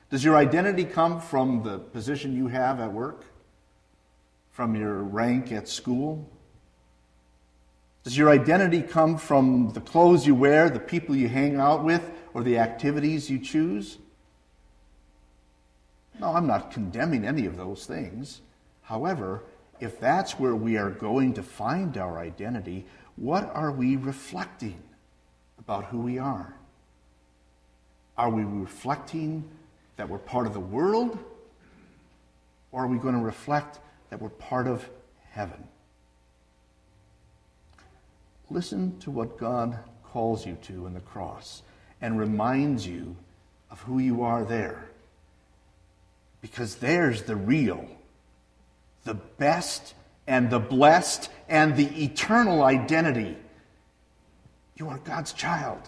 Does 0.09 0.23
your 0.23 0.35
identity 0.35 0.83
come 0.83 1.21
from 1.21 1.61
the 1.61 1.77
position 1.77 2.35
you 2.35 2.47
have 2.47 2.79
at 2.79 2.91
work? 2.91 3.23
From 4.49 4.75
your 4.75 5.03
rank 5.03 5.51
at 5.51 5.69
school? 5.69 6.27
Does 8.03 8.17
your 8.17 8.31
identity 8.31 8.81
come 8.81 9.19
from 9.19 9.73
the 9.73 9.81
clothes 9.81 10.25
you 10.25 10.33
wear, 10.33 10.71
the 10.71 10.79
people 10.79 11.15
you 11.15 11.29
hang 11.29 11.59
out 11.59 11.83
with, 11.83 12.01
or 12.33 12.41
the 12.41 12.57
activities 12.57 13.29
you 13.29 13.37
choose? 13.37 13.99
No, 16.19 16.33
I'm 16.33 16.47
not 16.47 16.71
condemning 16.71 17.25
any 17.25 17.45
of 17.45 17.57
those 17.57 17.85
things. 17.85 18.41
However, 18.83 19.43
if 19.79 19.99
that's 19.99 20.39
where 20.39 20.55
we 20.55 20.77
are 20.77 20.89
going 20.89 21.33
to 21.33 21.43
find 21.43 21.97
our 21.97 22.17
identity, 22.17 22.85
what 23.15 23.53
are 23.53 23.71
we 23.71 23.95
reflecting 23.95 24.81
about 25.59 25.85
who 25.85 25.99
we 25.99 26.17
are? 26.17 26.55
Are 28.17 28.29
we 28.29 28.43
reflecting 28.43 29.49
that 29.97 30.07
we're 30.07 30.17
part 30.17 30.47
of 30.47 30.53
the 30.53 30.59
world? 30.59 31.17
Or 32.71 32.83
are 32.83 32.87
we 32.87 32.97
going 32.97 33.15
to 33.15 33.21
reflect 33.21 33.79
that 34.09 34.21
we're 34.21 34.29
part 34.29 34.67
of 34.67 34.89
heaven? 35.31 35.67
Listen 38.49 38.97
to 38.99 39.11
what 39.11 39.37
God 39.37 39.79
calls 40.03 40.45
you 40.45 40.57
to 40.63 40.85
in 40.85 40.93
the 40.93 40.99
cross 40.99 41.63
and 42.01 42.19
reminds 42.19 42.87
you 42.87 43.15
of 43.71 43.81
who 43.81 43.99
you 43.99 44.23
are 44.23 44.45
there. 44.45 44.89
Because 46.41 46.75
there's 46.75 47.23
the 47.23 47.35
real, 47.35 47.87
the 49.03 49.15
best, 49.15 49.93
and 50.27 50.49
the 50.49 50.59
blessed, 50.59 51.29
and 51.49 51.75
the 51.75 52.03
eternal 52.03 52.63
identity. 52.63 53.37
You 54.75 54.89
are 54.89 54.97
God's 54.99 55.33
child. 55.33 55.81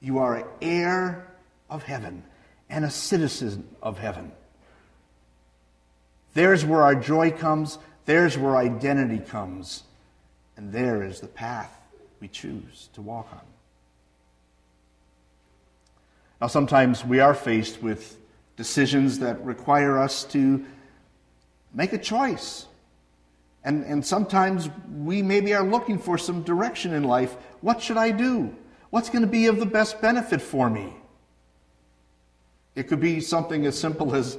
You 0.00 0.18
are 0.18 0.36
an 0.36 0.46
heir 0.60 1.26
of 1.70 1.82
heaven 1.82 2.24
and 2.68 2.84
a 2.84 2.90
citizen 2.90 3.68
of 3.82 3.98
heaven. 3.98 4.32
There's 6.34 6.64
where 6.64 6.82
our 6.82 6.94
joy 6.94 7.30
comes. 7.30 7.78
There's 8.04 8.36
where 8.36 8.56
identity 8.56 9.18
comes. 9.18 9.84
And 10.56 10.72
there 10.72 11.02
is 11.02 11.20
the 11.20 11.28
path 11.28 11.72
we 12.20 12.28
choose 12.28 12.88
to 12.94 13.02
walk 13.02 13.28
on. 13.32 13.40
Now, 16.40 16.48
sometimes 16.48 17.04
we 17.04 17.20
are 17.20 17.34
faced 17.34 17.82
with 17.82 18.18
decisions 18.56 19.18
that 19.20 19.44
require 19.44 19.98
us 19.98 20.24
to 20.24 20.64
make 21.72 21.92
a 21.92 21.98
choice. 21.98 22.66
And, 23.64 23.84
and 23.84 24.04
sometimes 24.04 24.68
we 24.94 25.22
maybe 25.22 25.54
are 25.54 25.64
looking 25.64 25.98
for 25.98 26.18
some 26.18 26.42
direction 26.42 26.92
in 26.92 27.04
life. 27.04 27.34
What 27.60 27.80
should 27.80 27.96
I 27.96 28.10
do? 28.10 28.54
What's 28.90 29.10
going 29.10 29.22
to 29.22 29.30
be 29.30 29.46
of 29.46 29.58
the 29.58 29.66
best 29.66 30.00
benefit 30.00 30.40
for 30.42 30.68
me? 30.68 30.92
It 32.74 32.88
could 32.88 33.00
be 33.00 33.20
something 33.20 33.66
as 33.66 33.78
simple 33.78 34.14
as 34.14 34.36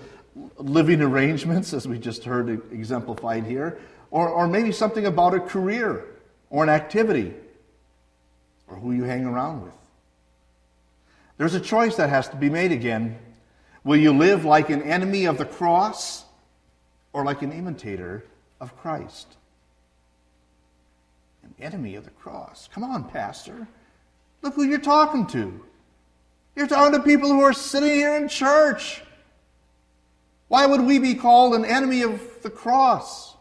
living 0.58 1.02
arrangements, 1.02 1.74
as 1.74 1.88
we 1.88 1.98
just 1.98 2.24
heard 2.24 2.50
exemplified 2.72 3.46
here, 3.46 3.80
or, 4.12 4.30
or 4.30 4.48
maybe 4.48 4.72
something 4.72 5.06
about 5.06 5.34
a 5.34 5.40
career 5.40 6.06
or 6.50 6.64
an 6.64 6.70
activity 6.70 7.34
or 8.68 8.78
who 8.78 8.92
you 8.92 9.04
hang 9.04 9.26
around 9.26 9.64
with. 9.64 9.74
There's 11.38 11.54
a 11.54 11.60
choice 11.60 11.96
that 11.98 12.10
has 12.10 12.28
to 12.30 12.36
be 12.36 12.50
made 12.50 12.72
again. 12.72 13.18
Will 13.86 13.98
you 13.98 14.12
live 14.12 14.44
like 14.44 14.72
an 14.72 14.82
enemy 14.82 15.25
of 15.25 15.38
the 15.38 15.46
cross 15.46 16.25
or 17.13 17.24
like 17.24 17.44
an 17.44 17.54
imitator 17.54 18.25
of 18.60 18.75
Christ? 18.77 19.38
An 21.44 21.54
enemy 21.60 21.96
of 21.96 22.04
the 22.04 22.10
cross. 22.10 22.68
Come 22.74 22.84
on, 22.84 23.04
Pastor. 23.06 23.68
Look 24.42 24.56
who 24.56 24.63
you're 24.63 24.80
talking 24.80 25.27
to. 25.27 25.63
You're 26.56 26.68
talking 26.68 27.00
to 27.00 27.06
people 27.06 27.30
who 27.30 27.42
are 27.42 27.54
sitting 27.54 27.92
here 27.92 28.15
in 28.15 28.27
church. 28.27 29.04
Why 30.48 30.65
would 30.65 30.82
we 30.82 30.98
be 30.98 31.13
called 31.13 31.54
an 31.54 31.63
enemy 31.63 32.01
of 32.01 32.42
the 32.42 32.50
cross? 32.50 33.36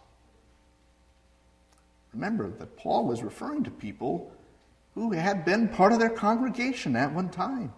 Remember 2.13 2.51
that 2.51 2.77
Paul 2.77 3.07
was 3.07 3.23
referring 3.23 3.65
to 3.65 3.71
people 3.71 4.31
who 4.95 5.13
had 5.13 5.47
been 5.47 5.69
part 5.69 5.93
of 5.93 6.01
their 6.01 6.11
congregation 6.11 6.97
at 6.97 7.15
one 7.15 7.31
time, 7.31 7.73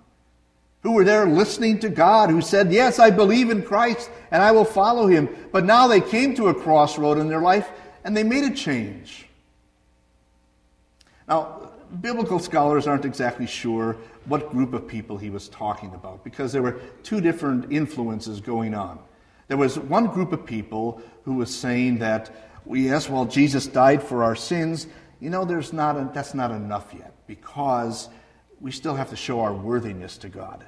who 0.83 0.93
were 0.93 1.05
there 1.05 1.27
listening 1.27 1.79
to 1.81 1.89
God, 1.89 2.31
who 2.31 2.41
said, 2.41 2.73
Yes, 2.73 2.99
I 2.99 3.11
believe 3.11 3.51
in 3.51 3.63
Christ 3.63 4.11
and 4.31 4.43
I 4.43 4.53
will 4.53 4.65
follow 4.65 5.07
him. 5.07 5.29
But 5.53 5.65
now 5.65 5.87
they 5.87 6.01
came 6.01 6.35
to 6.37 6.49
a 6.49 6.55
crossroad 6.55 7.19
in 7.19 7.29
their 7.29 7.41
life 7.41 7.69
and 8.05 8.17
they 8.17 8.23
made 8.23 8.45
a 8.45 8.55
change. 8.55 9.27
Now, 11.29 11.73
biblical 12.01 12.39
scholars 12.39 12.87
aren't 12.87 13.05
exactly 13.05 13.47
sure 13.47 13.97
what 14.27 14.51
group 14.51 14.75
of 14.75 14.87
people 14.87 15.17
he 15.17 15.31
was 15.31 15.49
talking 15.49 15.95
about 15.95 16.23
because 16.25 16.53
there 16.53 16.63
were 16.63 16.81
two 17.03 17.21
different 17.21 17.73
influences 17.73 18.41
going 18.41 18.75
on. 18.75 18.99
There 19.49 19.57
was 19.57 19.79
one 19.79 20.07
group 20.09 20.33
of 20.33 20.45
people 20.45 21.01
who 21.25 21.35
was 21.35 21.55
saying 21.55 21.99
that, 21.99 22.31
yes, 22.69 23.09
well, 23.09 23.25
Jesus 23.25 23.67
died 23.67 24.03
for 24.03 24.25
our 24.25 24.35
sins. 24.35 24.89
You 25.21 25.31
know, 25.31 25.45
there's 25.45 25.73
not 25.73 25.97
a, 25.97 26.11
that's 26.13 26.35
not 26.35 26.51
enough 26.51 26.93
yet 26.97 27.13
because 27.27 28.09
we 28.67 28.73
still 28.73 28.97
have 28.97 29.11
to 29.11 29.17
show 29.17 29.43
our 29.43 29.55
worthiness 29.55 30.19
to 30.19 30.29
God. 30.29 30.65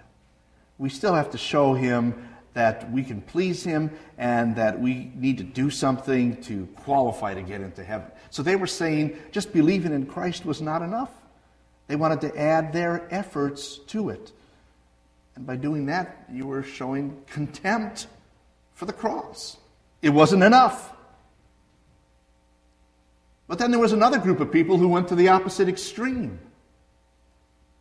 We 0.79 0.89
still 0.89 1.15
have 1.15 1.33
to 1.33 1.37
show 1.37 1.75
Him 1.75 2.29
that 2.55 2.93
we 2.93 3.03
can 3.03 3.21
please 3.21 3.65
Him 3.65 3.91
and 4.17 4.55
that 4.55 4.79
we 4.79 5.11
need 5.17 5.39
to 5.39 5.43
do 5.43 5.69
something 5.69 6.41
to 6.43 6.69
qualify 6.77 7.35
to 7.35 7.43
get 7.43 7.61
into 7.61 7.83
heaven. 7.83 8.07
So 8.31 8.45
they 8.45 8.55
were 8.55 8.69
saying 8.69 9.19
just 9.33 9.53
believing 9.53 9.93
in 9.93 10.07
Christ 10.07 10.47
was 10.47 10.63
not 10.63 10.81
enough. 10.81 11.11
They 11.89 11.97
wanted 11.97 12.21
to 12.21 12.39
add 12.39 12.73
their 12.73 13.05
efforts 13.11 13.79
to 13.89 14.11
it. 14.11 14.31
And 15.35 15.45
by 15.45 15.57
doing 15.57 15.87
that, 15.87 16.25
you 16.33 16.47
were 16.47 16.63
showing 16.63 17.21
contempt 17.27 18.07
for 18.75 18.87
the 18.87 18.93
cross. 18.93 19.57
It 20.03 20.11
wasn't 20.11 20.45
enough. 20.45 20.93
But 23.49 23.59
then 23.59 23.73
there 23.73 23.81
was 23.81 23.93
another 23.93 24.21
group 24.21 24.39
of 24.39 24.53
people 24.53 24.79
who 24.79 24.87
went 24.87 25.09
to 25.09 25.17
the 25.17 25.31
opposite 25.31 25.69
extreme. 25.69 26.39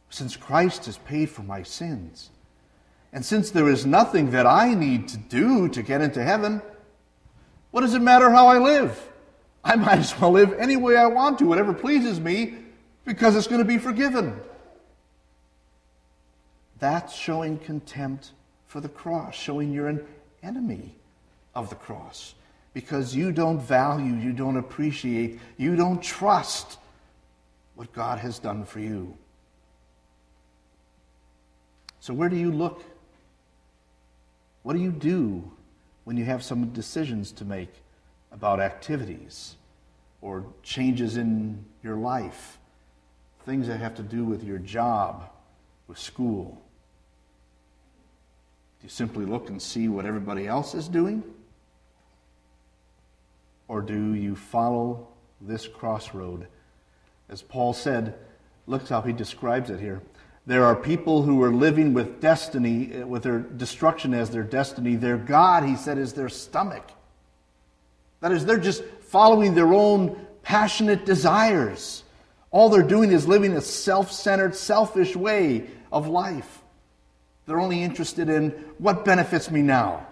Since 0.09 0.37
Christ 0.37 0.85
has 0.85 0.97
paid 0.99 1.29
for 1.29 1.43
my 1.43 1.63
sins, 1.63 2.29
and 3.13 3.25
since 3.25 3.51
there 3.51 3.69
is 3.69 3.85
nothing 3.85 4.31
that 4.31 4.45
I 4.45 4.73
need 4.73 5.07
to 5.09 5.17
do 5.17 5.67
to 5.69 5.81
get 5.81 6.01
into 6.01 6.23
heaven, 6.23 6.61
what 7.71 7.81
does 7.81 7.93
it 7.93 8.01
matter 8.01 8.29
how 8.29 8.47
I 8.47 8.57
live? 8.57 9.11
I 9.63 9.75
might 9.75 9.99
as 9.99 10.19
well 10.19 10.31
live 10.31 10.53
any 10.53 10.77
way 10.77 10.95
I 10.95 11.07
want 11.07 11.39
to, 11.39 11.45
whatever 11.45 11.73
pleases 11.73 12.19
me, 12.19 12.55
because 13.05 13.35
it's 13.35 13.47
going 13.47 13.59
to 13.61 13.65
be 13.65 13.77
forgiven. 13.77 14.39
That's 16.79 17.13
showing 17.13 17.57
contempt 17.57 18.31
for 18.67 18.81
the 18.81 18.89
cross, 18.89 19.35
showing 19.35 19.71
you're 19.71 19.87
an 19.87 20.05
enemy 20.43 20.95
of 21.55 21.69
the 21.69 21.75
cross 21.75 22.35
because 22.77 23.15
you 23.15 23.31
don't 23.31 23.59
value, 23.59 24.13
you 24.13 24.31
don't 24.31 24.57
appreciate, 24.57 25.39
you 25.57 25.75
don't 25.75 25.99
trust 25.99 26.77
what 27.73 27.91
God 27.91 28.19
has 28.19 28.37
done 28.37 28.65
for 28.65 28.79
you. 28.79 29.17
So, 32.07 32.13
where 32.13 32.29
do 32.29 32.37
you 32.37 32.53
look? 32.53 32.83
What 34.63 34.77
do 34.77 34.79
you 34.79 34.91
do 34.91 35.51
when 36.05 36.15
you 36.15 36.23
have 36.23 36.41
some 36.41 36.69
decisions 36.69 37.33
to 37.33 37.43
make 37.43 37.67
about 38.31 38.61
activities 38.61 39.55
or 40.21 40.45
changes 40.63 41.17
in 41.17 41.65
your 41.83 41.97
life? 41.97 42.59
Things 43.45 43.67
that 43.67 43.81
have 43.81 43.93
to 43.95 44.03
do 44.03 44.23
with 44.23 44.41
your 44.41 44.57
job, 44.57 45.29
with 45.89 45.99
school. 45.99 46.61
Do 48.79 48.85
you 48.85 48.89
simply 48.89 49.25
look 49.25 49.49
and 49.49 49.61
see 49.61 49.89
what 49.89 50.05
everybody 50.05 50.47
else 50.47 50.75
is 50.75 50.87
doing? 50.87 51.21
Or 53.67 53.81
do 53.81 54.13
you 54.13 54.37
follow 54.37 55.09
this 55.41 55.67
crossroad? 55.67 56.47
As 57.27 57.41
Paul 57.41 57.73
said, 57.73 58.15
look 58.65 58.87
how 58.87 59.01
he 59.01 59.11
describes 59.11 59.69
it 59.69 59.81
here. 59.81 60.01
There 60.47 60.63
are 60.63 60.75
people 60.75 61.21
who 61.21 61.43
are 61.43 61.53
living 61.53 61.93
with 61.93 62.19
destiny, 62.19 63.03
with 63.03 63.21
their 63.21 63.39
destruction 63.39 64.15
as 64.15 64.31
their 64.31 64.43
destiny. 64.43 64.95
Their 64.95 65.17
God, 65.17 65.63
he 65.63 65.75
said, 65.75 65.99
is 65.99 66.13
their 66.13 66.29
stomach. 66.29 66.89
That 68.21 68.31
is, 68.31 68.45
they're 68.45 68.57
just 68.57 68.83
following 68.83 69.53
their 69.53 69.71
own 69.73 70.25
passionate 70.41 71.05
desires. 71.05 72.03
All 72.49 72.69
they're 72.69 72.81
doing 72.81 73.11
is 73.11 73.27
living 73.27 73.53
a 73.53 73.61
self 73.61 74.11
centered, 74.11 74.55
selfish 74.55 75.15
way 75.15 75.67
of 75.91 76.07
life. 76.07 76.63
They're 77.45 77.59
only 77.59 77.83
interested 77.83 78.27
in 78.27 78.49
what 78.79 79.05
benefits 79.05 79.51
me 79.51 79.61
now 79.61 80.07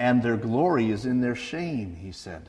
and 0.00 0.22
their 0.22 0.38
glory 0.38 0.90
is 0.90 1.04
in 1.04 1.20
their 1.20 1.34
shame, 1.34 1.94
he 1.94 2.10
said. 2.10 2.48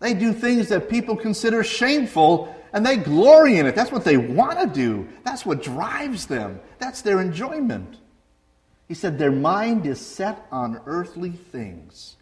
They 0.00 0.14
do 0.14 0.32
things 0.32 0.68
that 0.68 0.88
people 0.88 1.14
consider 1.14 1.62
shameful 1.62 2.54
and 2.72 2.84
they 2.84 2.96
glory 2.96 3.58
in 3.58 3.66
it. 3.66 3.74
That's 3.74 3.92
what 3.92 4.04
they 4.04 4.16
want 4.16 4.58
to 4.58 4.66
do. 4.66 5.06
That's 5.24 5.44
what 5.44 5.62
drives 5.62 6.26
them. 6.26 6.60
That's 6.78 7.02
their 7.02 7.20
enjoyment. 7.20 7.98
He 8.88 8.94
said 8.94 9.18
their 9.18 9.30
mind 9.30 9.86
is 9.86 10.00
set 10.00 10.46
on 10.50 10.80
earthly 10.86 11.30
things. 11.30 12.16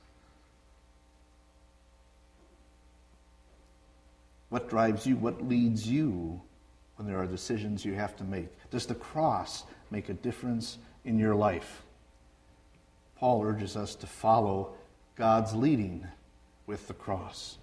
What 4.48 4.68
drives 4.68 5.06
you? 5.06 5.16
What 5.16 5.46
leads 5.46 5.86
you 5.86 6.40
when 6.96 7.06
there 7.06 7.18
are 7.18 7.26
decisions 7.26 7.84
you 7.84 7.94
have 7.94 8.16
to 8.16 8.24
make? 8.24 8.48
Does 8.70 8.86
the 8.86 8.94
cross 8.94 9.64
make 9.90 10.08
a 10.08 10.14
difference 10.14 10.78
in 11.04 11.18
your 11.18 11.34
life? 11.34 11.82
Paul 13.16 13.42
urges 13.44 13.76
us 13.76 13.94
to 13.96 14.06
follow 14.06 14.74
God's 15.16 15.54
leading 15.54 16.06
with 16.66 16.86
the 16.88 16.94
cross. 16.94 17.58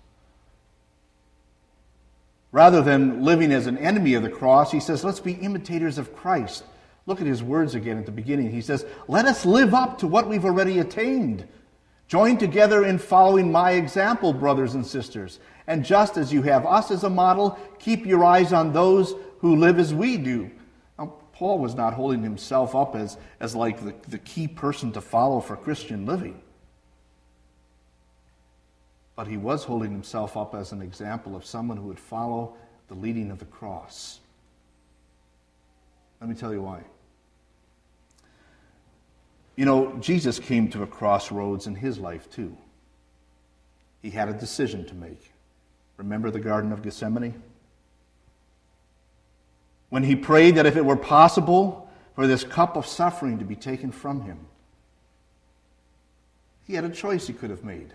Rather 2.55 2.81
than 2.81 3.21
living 3.21 3.51
as 3.51 3.67
an 3.67 3.77
enemy 3.79 4.13
of 4.13 4.23
the 4.23 4.29
cross, 4.29 4.71
he 4.71 4.79
says, 4.79 5.03
let's 5.03 5.19
be 5.19 5.33
imitators 5.33 5.97
of 5.97 6.15
Christ. 6.15 6.63
Look 7.05 7.19
at 7.19 7.27
his 7.27 7.43
words 7.43 7.75
again 7.75 7.97
at 7.97 8.05
the 8.05 8.13
beginning. 8.13 8.49
He 8.49 8.61
says, 8.61 8.85
Let 9.09 9.25
us 9.25 9.45
live 9.45 9.73
up 9.73 9.97
to 9.97 10.07
what 10.07 10.29
we've 10.29 10.45
already 10.45 10.79
attained. 10.79 11.45
Join 12.07 12.37
together 12.37 12.85
in 12.85 12.97
following 12.97 13.51
my 13.51 13.71
example, 13.71 14.31
brothers 14.31 14.73
and 14.73 14.87
sisters. 14.87 15.41
And 15.67 15.83
just 15.83 16.15
as 16.15 16.31
you 16.31 16.43
have 16.43 16.65
us 16.65 16.91
as 16.91 17.03
a 17.03 17.09
model, 17.09 17.59
keep 17.77 18.05
your 18.05 18.23
eyes 18.23 18.53
on 18.53 18.71
those 18.71 19.13
who 19.39 19.57
live 19.57 19.77
as 19.77 19.93
we 19.93 20.15
do. 20.15 20.49
Now, 20.97 21.11
Paul 21.33 21.59
was 21.59 21.75
not 21.75 21.93
holding 21.93 22.23
himself 22.23 22.73
up 22.73 22.95
as, 22.95 23.17
as 23.41 23.53
like 23.53 23.83
the, 23.83 23.93
the 24.07 24.19
key 24.19 24.47
person 24.47 24.93
to 24.93 25.01
follow 25.01 25.41
for 25.41 25.57
Christian 25.57 26.05
living. 26.05 26.41
But 29.15 29.27
he 29.27 29.37
was 29.37 29.63
holding 29.63 29.91
himself 29.91 30.35
up 30.35 30.53
as 30.53 30.71
an 30.71 30.81
example 30.81 31.35
of 31.35 31.45
someone 31.45 31.77
who 31.77 31.87
would 31.87 31.99
follow 31.99 32.55
the 32.87 32.95
leading 32.95 33.31
of 33.31 33.39
the 33.39 33.45
cross. 33.45 34.19
Let 36.19 36.29
me 36.29 36.35
tell 36.35 36.53
you 36.53 36.61
why. 36.61 36.81
You 39.55 39.65
know, 39.65 39.95
Jesus 39.99 40.37
came 40.37 40.69
to 40.69 40.83
a 40.83 40.87
crossroads 40.87 41.65
in 41.65 41.75
his 41.75 41.97
life, 41.97 42.29
too. 42.29 42.57
He 44.01 44.09
had 44.09 44.27
a 44.27 44.33
decision 44.33 44.85
to 44.87 44.95
make. 44.95 45.31
Remember 45.97 46.29
the 46.29 46.41
Garden 46.41 46.73
of 46.73 46.83
Gethsemane? 46.83 47.41
When 49.89 50.03
he 50.03 50.15
prayed 50.15 50.55
that 50.55 50.65
if 50.65 50.75
it 50.75 50.83
were 50.83 50.97
possible 50.97 51.89
for 52.15 52.27
this 52.27 52.43
cup 52.43 52.75
of 52.75 52.85
suffering 52.85 53.39
to 53.39 53.45
be 53.45 53.55
taken 53.55 53.91
from 53.91 54.21
him, 54.23 54.39
he 56.65 56.73
had 56.73 56.83
a 56.83 56.89
choice 56.89 57.27
he 57.27 57.33
could 57.33 57.49
have 57.49 57.63
made 57.63 57.93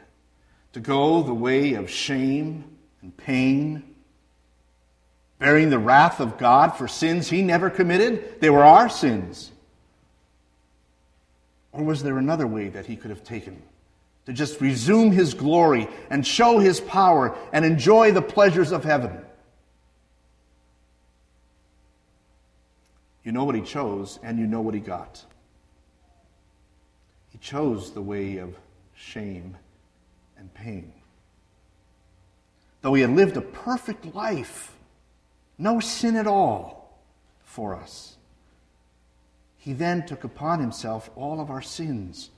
to 0.73 0.81
go 0.81 1.23
the 1.23 1.35
way 1.35 1.75
of 1.75 1.91
shame 1.91 2.65
and 3.03 3.17
pain, 3.17 3.83
bearing 5.39 5.71
the 5.71 5.79
wrath 5.79 6.21
of 6.21 6.39
God 6.39 6.77
for 6.77 6.87
sins 6.87 7.29
he 7.29 7.43
never 7.43 7.71
committed. 7.71 8.41
They 8.41 8.51
were 8.51 8.65
our 8.65 8.89
sins. 8.89 9.51
Or 11.73 11.85
was 11.85 12.03
there 12.03 12.19
another 12.19 12.47
way 12.47 12.69
that 12.69 12.87
he 12.87 12.97
could 12.97 13.11
have 13.11 13.25
taken? 13.25 13.63
To 14.27 14.33
just 14.33 14.61
resume 14.61 15.13
his 15.13 15.35
glory 15.35 15.89
and 16.11 16.27
show 16.27 16.59
his 16.59 16.81
power 16.81 17.37
and 17.53 17.65
enjoy 17.65 18.13
the 18.13 18.23
pleasures 18.23 18.71
of 18.71 18.85
heaven. 18.85 19.19
You 23.25 23.33
know 23.33 23.45
what 23.45 23.55
he 23.55 23.63
chose, 23.63 24.19
and 24.23 24.39
you 24.39 24.47
know 24.47 24.61
what 24.61 24.75
he 24.75 24.81
got. 24.81 25.25
He 27.31 27.39
chose 27.39 27.93
the 27.93 28.03
way 28.03 28.39
of 28.39 28.57
shame 28.95 29.57
and 30.41 30.53
pain. 30.55 30.93
Though 32.81 32.95
he 32.95 33.03
had 33.03 33.11
lived 33.11 33.37
a 33.37 33.43
perfect 33.43 34.15
life, 34.15 34.73
no 35.59 35.79
sin 35.79 36.17
at 36.17 36.27
all 36.27 36.99
for 37.45 37.77
us. 37.77 38.17
He 39.59 39.75
then 39.75 40.07
took 40.07 40.25
upon 40.25 40.61
himself 40.61 41.11
all 41.15 41.41
of 41.41 41.51
our 41.51 41.61
sins 41.61 42.31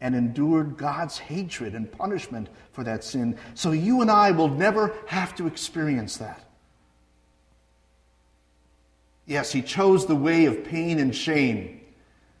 and 0.00 0.14
endured 0.14 0.76
God's 0.76 1.18
hatred 1.18 1.74
and 1.74 1.90
punishment 1.90 2.48
for 2.72 2.84
that 2.84 3.02
sin. 3.02 3.38
So 3.54 3.72
you 3.72 4.02
and 4.02 4.10
I 4.10 4.30
will 4.30 4.48
never 4.48 4.94
have 5.06 5.34
to 5.36 5.46
experience 5.46 6.18
that. 6.18 6.44
Yes, 9.26 9.50
he 9.50 9.62
chose 9.62 10.06
the 10.06 10.14
way 10.14 10.44
of 10.44 10.64
pain 10.64 10.98
and 10.98 11.14
shame 11.16 11.80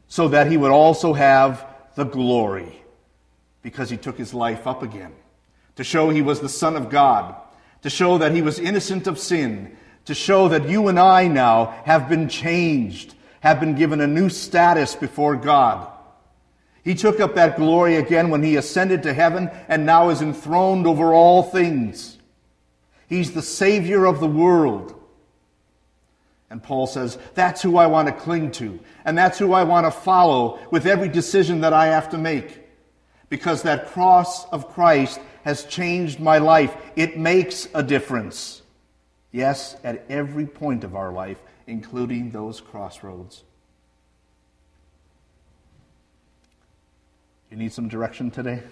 so 0.06 0.28
that 0.28 0.50
he 0.50 0.56
would 0.56 0.70
also 0.70 1.14
have 1.14 1.66
the 1.96 2.04
glory 2.04 2.82
because 3.62 3.90
he 3.90 3.96
took 3.96 4.16
his 4.16 4.34
life 4.34 4.66
up 4.66 4.82
again 4.82 5.14
to 5.76 5.84
show 5.84 6.10
he 6.10 6.22
was 6.22 6.40
the 6.40 6.48
Son 6.48 6.76
of 6.76 6.90
God, 6.90 7.34
to 7.82 7.90
show 7.90 8.18
that 8.18 8.32
he 8.32 8.42
was 8.42 8.58
innocent 8.58 9.06
of 9.06 9.18
sin, 9.18 9.76
to 10.06 10.14
show 10.14 10.48
that 10.48 10.68
you 10.68 10.88
and 10.88 10.98
I 10.98 11.28
now 11.28 11.66
have 11.84 12.08
been 12.08 12.28
changed 12.28 13.14
have 13.40 13.60
been 13.60 13.74
given 13.74 14.00
a 14.00 14.06
new 14.06 14.28
status 14.28 14.94
before 14.94 15.36
God. 15.36 15.88
He 16.82 16.94
took 16.94 17.20
up 17.20 17.34
that 17.34 17.56
glory 17.56 17.96
again 17.96 18.30
when 18.30 18.42
he 18.42 18.56
ascended 18.56 19.02
to 19.02 19.12
heaven 19.12 19.50
and 19.68 19.84
now 19.84 20.08
is 20.08 20.22
enthroned 20.22 20.86
over 20.86 21.12
all 21.12 21.42
things. 21.42 22.18
He's 23.08 23.32
the 23.32 23.42
Savior 23.42 24.06
of 24.06 24.20
the 24.20 24.28
world. 24.28 24.94
And 26.50 26.62
Paul 26.62 26.86
says, 26.86 27.18
that's 27.34 27.60
who 27.60 27.76
I 27.76 27.88
want 27.88 28.08
to 28.08 28.14
cling 28.14 28.52
to, 28.52 28.80
and 29.04 29.18
that's 29.18 29.38
who 29.38 29.52
I 29.52 29.64
want 29.64 29.86
to 29.86 29.90
follow 29.90 30.58
with 30.70 30.86
every 30.86 31.08
decision 31.08 31.60
that 31.60 31.74
I 31.74 31.86
have 31.86 32.10
to 32.10 32.18
make. 32.18 32.62
Because 33.28 33.62
that 33.62 33.88
cross 33.88 34.48
of 34.50 34.68
Christ 34.72 35.20
has 35.44 35.64
changed 35.64 36.20
my 36.20 36.38
life. 36.38 36.76
It 36.96 37.18
makes 37.18 37.68
a 37.74 37.82
difference. 37.82 38.62
Yes, 39.32 39.76
at 39.84 40.04
every 40.08 40.46
point 40.46 40.84
of 40.84 40.94
our 40.94 41.12
life, 41.12 41.38
including 41.66 42.30
those 42.30 42.60
crossroads. 42.60 43.44
You 47.50 47.56
need 47.56 47.72
some 47.72 47.88
direction 47.88 48.30
today? 48.30 48.62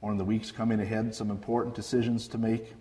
Or 0.00 0.10
in 0.12 0.18
the 0.18 0.24
weeks 0.24 0.50
coming 0.50 0.80
ahead, 0.80 1.14
some 1.14 1.30
important 1.30 1.74
decisions 1.74 2.28
to 2.28 2.38
make? 2.38 2.74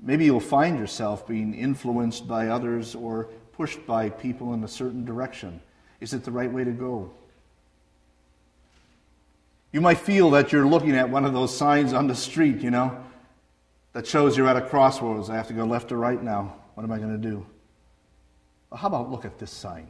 Maybe 0.00 0.24
you'll 0.24 0.40
find 0.40 0.78
yourself 0.78 1.26
being 1.26 1.54
influenced 1.54 2.26
by 2.26 2.48
others 2.48 2.94
or 2.94 3.28
pushed 3.52 3.84
by 3.86 4.10
people 4.10 4.54
in 4.54 4.64
a 4.64 4.68
certain 4.68 5.04
direction. 5.04 5.60
Is 6.00 6.12
it 6.12 6.24
the 6.24 6.30
right 6.30 6.50
way 6.50 6.64
to 6.64 6.72
go? 6.72 7.12
You 9.72 9.80
might 9.80 9.98
feel 9.98 10.30
that 10.32 10.52
you're 10.52 10.66
looking 10.66 10.94
at 10.96 11.08
one 11.08 11.24
of 11.24 11.32
those 11.32 11.56
signs 11.56 11.94
on 11.94 12.06
the 12.06 12.14
street, 12.14 12.60
you 12.60 12.70
know, 12.70 13.02
that 13.94 14.06
shows 14.06 14.36
you're 14.36 14.48
at 14.48 14.56
a 14.56 14.60
crossroads. 14.60 15.30
I 15.30 15.36
have 15.36 15.48
to 15.48 15.54
go 15.54 15.64
left 15.64 15.90
or 15.90 15.96
right 15.96 16.22
now. 16.22 16.56
What 16.74 16.84
am 16.84 16.92
I 16.92 16.98
going 16.98 17.12
to 17.12 17.28
do? 17.28 17.46
Well, 18.70 18.78
how 18.78 18.88
about 18.88 19.10
look 19.10 19.24
at 19.24 19.38
this 19.38 19.50
sign? 19.50 19.88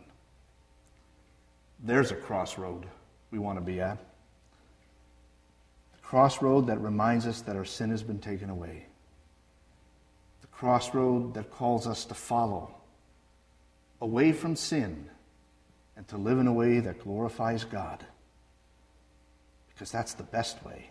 There's 1.82 2.12
a 2.12 2.16
crossroad 2.16 2.86
we 3.32 3.40
want 3.40 3.58
to 3.58 3.64
be 3.64 3.80
at. 3.80 3.98
The 5.94 6.02
crossroad 6.02 6.68
that 6.68 6.80
reminds 6.80 7.26
us 7.26 7.40
that 7.42 7.56
our 7.56 7.64
sin 7.64 7.90
has 7.90 8.04
been 8.04 8.20
taken 8.20 8.50
away. 8.50 8.86
The 10.42 10.46
crossroad 10.48 11.34
that 11.34 11.50
calls 11.50 11.88
us 11.88 12.04
to 12.04 12.14
follow 12.14 12.72
away 14.00 14.32
from 14.32 14.54
sin 14.54 15.08
and 15.96 16.06
to 16.08 16.16
live 16.16 16.38
in 16.38 16.46
a 16.46 16.52
way 16.52 16.80
that 16.80 17.00
glorifies 17.00 17.64
God. 17.64 18.04
Because 19.82 19.90
that's 19.90 20.14
the 20.14 20.22
best 20.22 20.64
way. 20.64 20.90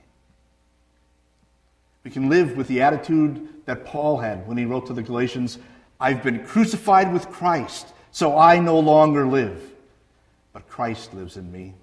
We 2.03 2.11
can 2.11 2.27
live 2.27 2.57
with 2.57 2.67
the 2.67 2.81
attitude 2.81 3.47
that 3.63 3.85
Paul 3.85 4.17
had 4.17 4.45
when 4.49 4.57
he 4.57 4.65
wrote 4.65 4.87
to 4.87 4.93
the 4.93 5.01
Galatians 5.01 5.59
I've 5.97 6.21
been 6.21 6.43
crucified 6.43 7.13
with 7.13 7.29
Christ, 7.29 7.87
so 8.11 8.37
I 8.37 8.59
no 8.59 8.77
longer 8.77 9.25
live, 9.25 9.63
but 10.51 10.67
Christ 10.67 11.13
lives 11.13 11.37
in 11.37 11.49
me. 11.53 11.73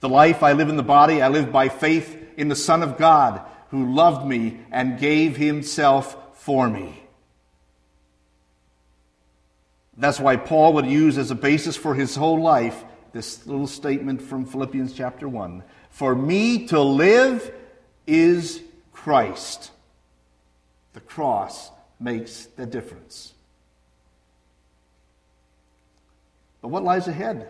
The 0.00 0.08
life 0.08 0.42
I 0.42 0.54
live 0.54 0.68
in 0.68 0.76
the 0.76 0.82
body, 0.82 1.22
I 1.22 1.28
live 1.28 1.52
by 1.52 1.68
faith 1.68 2.20
in 2.36 2.48
the 2.48 2.56
Son 2.56 2.82
of 2.82 2.98
God 2.98 3.42
who 3.68 3.94
loved 3.94 4.26
me 4.26 4.58
and 4.72 4.98
gave 4.98 5.36
himself 5.36 6.16
for 6.36 6.68
me. 6.68 7.00
That's 9.96 10.18
why 10.18 10.38
Paul 10.38 10.72
would 10.72 10.86
use 10.86 11.16
as 11.18 11.30
a 11.30 11.36
basis 11.36 11.76
for 11.76 11.94
his 11.94 12.16
whole 12.16 12.42
life 12.42 12.82
this 13.12 13.46
little 13.46 13.68
statement 13.68 14.20
from 14.20 14.44
Philippians 14.44 14.92
chapter 14.92 15.28
1 15.28 15.62
For 15.90 16.14
me 16.14 16.66
to 16.68 16.80
live 16.80 17.52
is 18.06 18.62
Christ. 18.92 19.70
The 20.92 21.00
cross 21.00 21.70
makes 21.98 22.46
the 22.46 22.66
difference. 22.66 23.34
But 26.62 26.68
what 26.68 26.82
lies 26.82 27.08
ahead? 27.08 27.46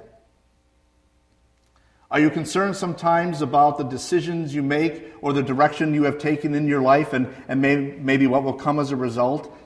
Are 2.11 2.19
you 2.19 2.31
concerned 2.31 2.77
sometimes 2.77 3.41
about 3.41 3.79
the 3.79 3.85
decisions 3.85 4.53
you 4.53 4.63
make 4.63 5.13
or 5.21 5.33
the 5.33 5.43
direction 5.43 5.95
you 5.95 6.05
have 6.05 6.19
taken 6.19 6.55
in 6.55 6.67
your 6.67 6.83
life 6.83 7.13
and, 7.13 7.33
and 7.47 7.63
may, 7.63 7.77
maybe 7.77 8.27
what 8.27 8.43
will 8.43 8.55
come 8.55 8.81
as 8.81 8.91
a 8.91 8.97
result? 8.97 9.57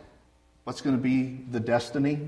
What's 0.64 0.82
going 0.82 0.96
to 0.96 1.02
be 1.02 1.38
the 1.50 1.60
destiny? 1.60 2.20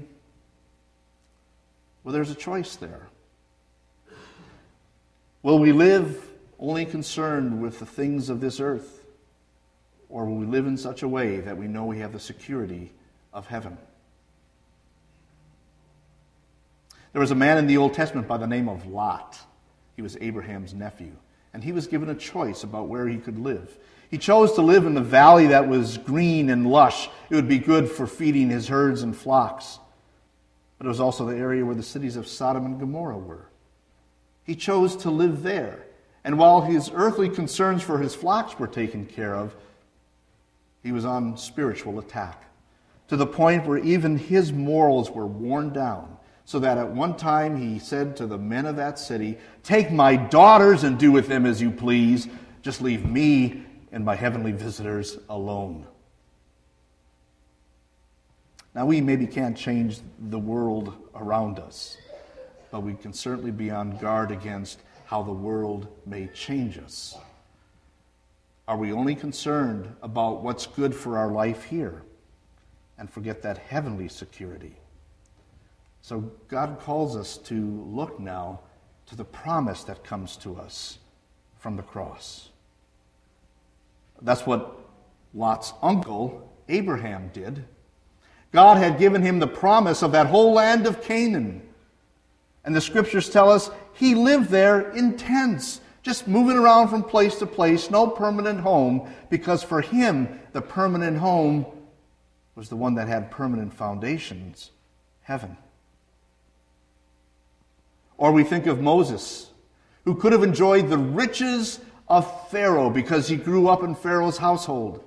Well, 2.03 2.15
there's 2.15 2.31
a 2.31 2.35
choice 2.35 2.77
there. 2.77 3.09
Will 5.43 5.59
we 5.59 5.73
live 5.73 6.27
only 6.59 6.85
concerned 6.85 7.61
with 7.61 7.79
the 7.79 7.87
things 7.87 8.29
of 8.29 8.41
this 8.41 8.61
earth? 8.61 9.05
Or 10.09 10.25
will 10.25 10.37
we 10.37 10.47
live 10.47 10.67
in 10.67 10.77
such 10.77 11.03
a 11.03 11.09
way 11.09 11.41
that 11.41 11.57
we 11.57 11.67
know 11.67 11.85
we 11.85 11.99
have 11.99 12.13
the 12.13 12.21
security 12.21 12.93
of 13.33 13.47
heaven? 13.47 13.77
There 17.13 17.21
was 17.21 17.31
a 17.31 17.35
man 17.35 17.59
in 17.59 17.67
the 17.67 17.79
Old 17.79 17.95
Testament 17.95 18.29
by 18.29 18.37
the 18.37 18.47
name 18.47 18.69
of 18.69 18.87
Lot. 18.87 19.39
He 19.97 20.03
was 20.03 20.17
Abraham's 20.21 20.75
nephew. 20.75 21.13
And 21.55 21.65
he 21.65 21.73
was 21.73 21.87
given 21.87 22.11
a 22.11 22.15
choice 22.15 22.63
about 22.63 22.89
where 22.89 23.09
he 23.09 23.17
could 23.17 23.39
live. 23.39 23.79
He 24.11 24.19
chose 24.19 24.53
to 24.53 24.63
live 24.63 24.85
in 24.85 24.97
a 24.97 25.03
valley 25.03 25.47
that 25.47 25.69
was 25.69 25.97
green 25.97 26.51
and 26.51 26.67
lush. 26.67 27.09
It 27.31 27.35
would 27.35 27.49
be 27.49 27.59
good 27.59 27.91
for 27.91 28.07
feeding 28.07 28.51
his 28.51 28.69
herds 28.69 29.03
and 29.03 29.17
flocks. 29.17 29.79
But 30.77 30.85
it 30.87 30.89
was 30.89 31.01
also 31.01 31.25
the 31.25 31.37
area 31.37 31.65
where 31.65 31.75
the 31.75 31.83
cities 31.83 32.17
of 32.17 32.29
Sodom 32.29 32.67
and 32.67 32.79
Gomorrah 32.79 33.17
were. 33.17 33.49
He 34.45 34.55
chose 34.55 34.95
to 34.97 35.11
live 35.11 35.43
there. 35.43 35.86
And 36.27 36.41
while 36.41 36.61
his 36.61 36.91
earthly 36.93 37.29
concerns 37.29 37.85
for 37.85 37.99
his 37.99 38.13
flocks 38.13 38.59
were 38.59 38.67
taken 38.67 39.07
care 39.07 39.37
of, 39.37 39.55
he 40.83 40.91
was 40.91 41.05
on 41.05 41.37
spiritual 41.37 42.01
attack 42.01 42.43
to 43.07 43.17
the 43.17 43.27
point 43.27 43.65
where 43.65 43.79
even 43.79 44.19
his 44.19 44.53
morals 44.53 45.09
were 45.09 45.27
worn 45.27 45.73
down. 45.73 46.17
So 46.45 46.59
that 46.59 46.79
at 46.79 46.91
one 46.91 47.17
time 47.17 47.57
he 47.57 47.79
said 47.79 48.17
to 48.17 48.27
the 48.27 48.39
men 48.39 48.67
of 48.67 48.75
that 48.75 48.99
city, 48.99 49.39
Take 49.63 49.93
my 49.93 50.17
daughters 50.17 50.83
and 50.83 50.99
do 50.99 51.13
with 51.13 51.29
them 51.29 51.47
as 51.47 51.63
you 51.63 51.71
please. 51.71 52.27
Just 52.61 52.83
leave 52.83 53.09
me 53.09 53.65
and 53.93 54.05
my 54.05 54.17
heavenly 54.17 54.53
visitors 54.53 55.19
alone. 55.29 55.87
Now, 58.75 58.87
we 58.87 59.01
maybe 59.01 59.29
can't 59.29 59.57
change 59.57 60.01
the 60.19 60.39
world 60.39 60.93
around 61.15 61.61
us, 61.61 61.97
but 62.73 62.81
we 62.81 62.95
can 62.95 63.13
certainly 63.13 63.53
be 63.53 63.71
on 63.71 63.97
guard 63.99 64.33
against 64.33 64.81
how 65.07 65.23
the 65.23 65.33
world 65.33 65.87
may 66.05 66.27
change 66.35 66.79
us. 66.79 67.17
Are 68.69 68.77
we 68.77 68.93
only 68.93 69.15
concerned 69.15 69.95
about 70.03 70.43
what's 70.43 70.67
good 70.67 70.95
for 70.95 71.17
our 71.17 71.31
life 71.31 71.65
here 71.65 72.03
and 72.99 73.09
forget 73.09 73.41
that 73.43 73.57
heavenly 73.59 74.09
security? 74.09 74.75
So, 76.03 76.33
God 76.49 76.81
calls 76.81 77.17
us 77.17 77.39
to 77.39 77.85
look 77.89 78.19
now 78.19 78.61
to 79.07 79.17
the 79.17 79.25
promise 79.25 79.85
that 79.85 80.03
comes 80.03 80.37
to 80.39 80.57
us 80.57 80.99
from 81.59 81.77
the 81.77 81.83
cross. 81.83 82.49
That's 84.23 84.45
what 84.45 84.81
Lot's 85.35 85.73
uncle, 85.83 86.53
Abraham, 86.69 87.31
did. 87.33 87.65
God 88.51 88.79
had 88.79 88.99
given 88.99 89.23
him 89.23 89.39
the 89.39 89.47
promise 89.47 90.03
of 90.03 90.13
that 90.13 90.27
whole 90.27 90.53
land 90.53 90.87
of 90.87 91.03
Canaan. 91.03 91.66
And 92.67 92.75
the 92.75 92.81
scriptures 92.81 93.31
tell 93.31 93.49
us 93.49 93.71
he 93.95 94.17
lived 94.17 94.51
there 94.51 94.91
in 94.91 95.17
tents, 95.17 95.81
just 96.03 96.27
moving 96.27 96.57
around 96.57 96.89
from 96.89 97.05
place 97.05 97.37
to 97.37 97.47
place, 97.47 97.91
no 97.91 98.09
permanent 98.09 98.61
home, 98.61 99.09
because 99.31 99.63
for 99.63 99.81
him, 99.81 100.41
the 100.53 100.61
permanent 100.61 101.17
home 101.17 101.65
was 102.57 102.69
the 102.69 102.77
one 102.77 102.97
that 102.97 103.07
had 103.07 103.31
permanent 103.31 103.73
foundations 103.73 104.73
heaven. 105.23 105.57
Or 108.19 108.33
we 108.33 108.45
think 108.45 108.67
of 108.67 108.81
Moses, 108.81 109.51
who 110.05 110.15
could 110.15 110.33
have 110.33 110.43
enjoyed 110.43 110.89
the 110.89 110.99
riches 110.99 111.81
of 112.09 112.51
Pharaoh 112.51 112.91
because 112.91 113.29
he 113.29 113.37
grew 113.37 113.69
up 113.69 113.83
in 113.83 113.95
Pharaoh's 113.95 114.39
household. 114.39 115.05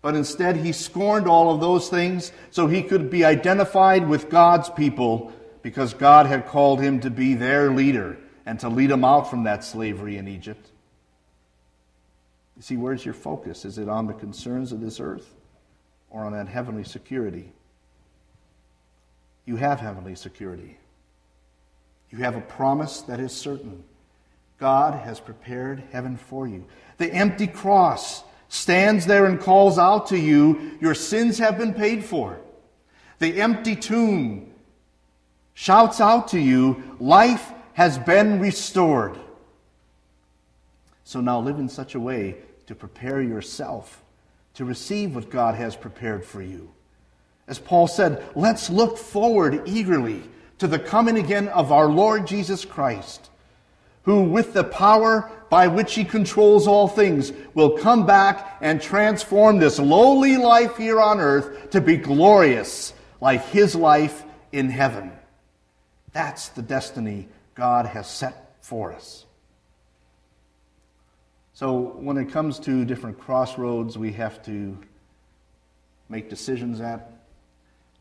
But 0.00 0.14
instead, 0.14 0.56
he 0.56 0.72
scorned 0.72 1.26
all 1.26 1.54
of 1.54 1.60
those 1.60 1.88
things 1.88 2.32
so 2.50 2.66
he 2.66 2.82
could 2.82 3.10
be 3.10 3.24
identified 3.24 4.08
with 4.08 4.30
God's 4.30 4.68
people 4.70 5.32
because 5.62 5.94
God 5.94 6.26
had 6.26 6.46
called 6.46 6.80
him 6.80 7.00
to 7.00 7.10
be 7.10 7.34
their 7.34 7.70
leader 7.70 8.18
and 8.44 8.58
to 8.60 8.68
lead 8.68 8.90
them 8.90 9.04
out 9.04 9.30
from 9.30 9.44
that 9.44 9.64
slavery 9.64 10.16
in 10.16 10.28
Egypt. 10.28 10.70
You 12.56 12.62
see, 12.62 12.76
where's 12.76 13.04
your 13.04 13.14
focus? 13.14 13.64
Is 13.64 13.78
it 13.78 13.88
on 13.88 14.06
the 14.06 14.12
concerns 14.12 14.72
of 14.72 14.80
this 14.80 15.00
earth 15.00 15.34
or 16.10 16.24
on 16.24 16.32
that 16.32 16.48
heavenly 16.48 16.84
security? 16.84 17.52
You 19.46 19.56
have 19.56 19.80
heavenly 19.80 20.14
security. 20.14 20.78
You 22.10 22.18
have 22.18 22.36
a 22.36 22.40
promise 22.40 23.00
that 23.02 23.20
is 23.20 23.32
certain. 23.32 23.84
God 24.58 24.94
has 24.94 25.18
prepared 25.18 25.82
heaven 25.92 26.16
for 26.16 26.46
you. 26.46 26.66
The 26.98 27.12
empty 27.12 27.46
cross 27.46 28.22
stands 28.48 29.06
there 29.06 29.24
and 29.24 29.40
calls 29.40 29.78
out 29.78 30.08
to 30.08 30.18
you, 30.18 30.76
Your 30.80 30.94
sins 30.94 31.38
have 31.38 31.58
been 31.58 31.74
paid 31.74 32.04
for. 32.04 32.38
The 33.18 33.40
empty 33.40 33.74
tomb 33.74 34.51
shouts 35.54 36.00
out 36.00 36.28
to 36.28 36.38
you, 36.38 36.96
Life 37.00 37.52
has 37.74 37.98
been 37.98 38.40
restored. 38.40 39.18
So 41.04 41.20
now 41.20 41.40
live 41.40 41.58
in 41.58 41.68
such 41.68 41.94
a 41.94 42.00
way 42.00 42.36
to 42.66 42.74
prepare 42.74 43.20
yourself 43.20 44.02
to 44.54 44.64
receive 44.64 45.14
what 45.14 45.30
God 45.30 45.54
has 45.54 45.76
prepared 45.76 46.24
for 46.24 46.42
you. 46.42 46.72
As 47.48 47.58
Paul 47.58 47.86
said, 47.86 48.22
let's 48.34 48.70
look 48.70 48.98
forward 48.98 49.62
eagerly 49.66 50.22
to 50.58 50.66
the 50.66 50.78
coming 50.78 51.18
again 51.18 51.48
of 51.48 51.72
our 51.72 51.88
Lord 51.88 52.26
Jesus 52.26 52.64
Christ, 52.64 53.30
who, 54.04 54.22
with 54.22 54.52
the 54.52 54.64
power 54.64 55.30
by 55.48 55.68
which 55.68 55.94
he 55.94 56.04
controls 56.04 56.66
all 56.66 56.88
things, 56.88 57.32
will 57.54 57.78
come 57.78 58.06
back 58.06 58.58
and 58.60 58.80
transform 58.80 59.58
this 59.58 59.78
lowly 59.78 60.36
life 60.36 60.76
here 60.76 61.00
on 61.00 61.20
earth 61.20 61.70
to 61.70 61.80
be 61.80 61.96
glorious 61.96 62.92
like 63.20 63.44
his 63.46 63.74
life 63.74 64.24
in 64.52 64.68
heaven. 64.68 65.12
That's 66.12 66.48
the 66.48 66.62
destiny 66.62 67.28
God 67.54 67.86
has 67.86 68.08
set 68.08 68.56
for 68.60 68.92
us. 68.92 69.24
So, 71.54 71.74
when 71.78 72.16
it 72.16 72.30
comes 72.30 72.58
to 72.60 72.84
different 72.84 73.18
crossroads 73.18 73.98
we 73.98 74.12
have 74.12 74.42
to 74.46 74.78
make 76.08 76.28
decisions 76.28 76.80
at, 76.80 77.10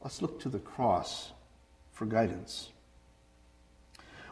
let's 0.01 0.21
look 0.21 0.39
to 0.41 0.49
the 0.49 0.59
cross 0.59 1.31
for 1.91 2.05
guidance. 2.05 2.69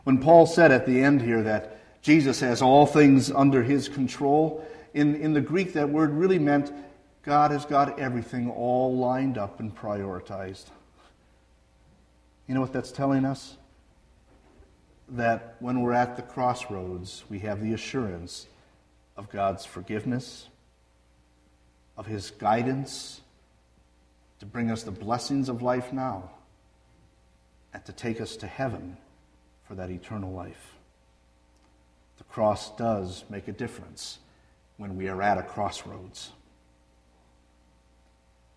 When 0.03 0.19
Paul 0.19 0.45
said 0.45 0.71
at 0.71 0.85
the 0.85 1.01
end 1.01 1.21
here 1.21 1.43
that 1.43 2.01
Jesus 2.01 2.39
has 2.39 2.61
all 2.61 2.85
things 2.85 3.29
under 3.29 3.61
his 3.61 3.89
control, 3.89 4.65
in, 4.93 5.15
in 5.15 5.33
the 5.33 5.41
Greek, 5.41 5.73
that 5.73 5.89
word 5.89 6.11
really 6.11 6.39
meant 6.39 6.73
God 7.23 7.51
has 7.51 7.65
got 7.65 7.99
everything 7.99 8.49
all 8.49 8.97
lined 8.97 9.37
up 9.37 9.59
and 9.59 9.75
prioritized. 9.75 10.65
You 12.47 12.55
know 12.55 12.61
what 12.61 12.73
that's 12.73 12.91
telling 12.91 13.25
us? 13.25 13.57
That 15.12 15.56
when 15.60 15.82
we're 15.82 15.93
at 15.93 16.15
the 16.15 16.22
crossroads, 16.22 17.24
we 17.30 17.39
have 17.39 17.62
the 17.62 17.74
assurance 17.74 18.48
of 19.17 19.30
God's 19.30 19.65
forgiveness, 19.65 20.48
of 21.98 22.06
His 22.06 22.32
guidance 22.32 23.22
to 24.39 24.45
bring 24.45 24.72
us 24.72 24.84
the 24.84 24.91
blessings 24.91 25.50
of 25.50 25.62
life 25.62 25.91
now 25.91 26.32
and 27.74 27.84
to 27.86 27.91
take 27.91 28.22
us 28.22 28.36
to 28.38 28.48
heaven 28.48 28.98
for 29.67 29.76
that 29.76 29.89
eternal 29.89 30.32
life. 30.32 30.76
The 32.17 32.24
cross 32.26 32.76
does 32.76 33.24
make 33.30 33.48
a 33.48 33.52
difference 33.52 34.19
when 34.78 34.95
we 34.95 35.08
are 35.10 35.22
at 35.22 35.38
a 35.38 35.43
crossroads. 35.43 36.32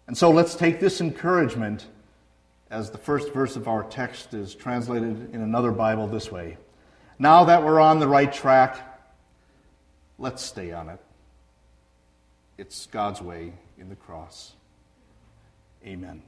And 0.06 0.16
so 0.16 0.30
let's 0.30 0.54
take 0.54 0.80
this 0.80 1.00
encouragement 1.00 1.86
as 2.72 2.90
the 2.90 2.98
first 2.98 3.34
verse 3.34 3.54
of 3.54 3.68
our 3.68 3.84
text 3.84 4.32
is 4.32 4.54
translated 4.54 5.34
in 5.34 5.42
another 5.42 5.70
Bible 5.70 6.06
this 6.06 6.32
way. 6.32 6.56
Now 7.18 7.44
that 7.44 7.62
we're 7.62 7.78
on 7.78 8.00
the 8.00 8.08
right 8.08 8.32
track, 8.32 8.78
let's 10.18 10.42
stay 10.42 10.72
on 10.72 10.88
it. 10.88 10.98
It's 12.56 12.86
God's 12.86 13.20
way 13.20 13.52
in 13.78 13.90
the 13.90 13.94
cross. 13.94 14.52
Amen. 15.84 16.22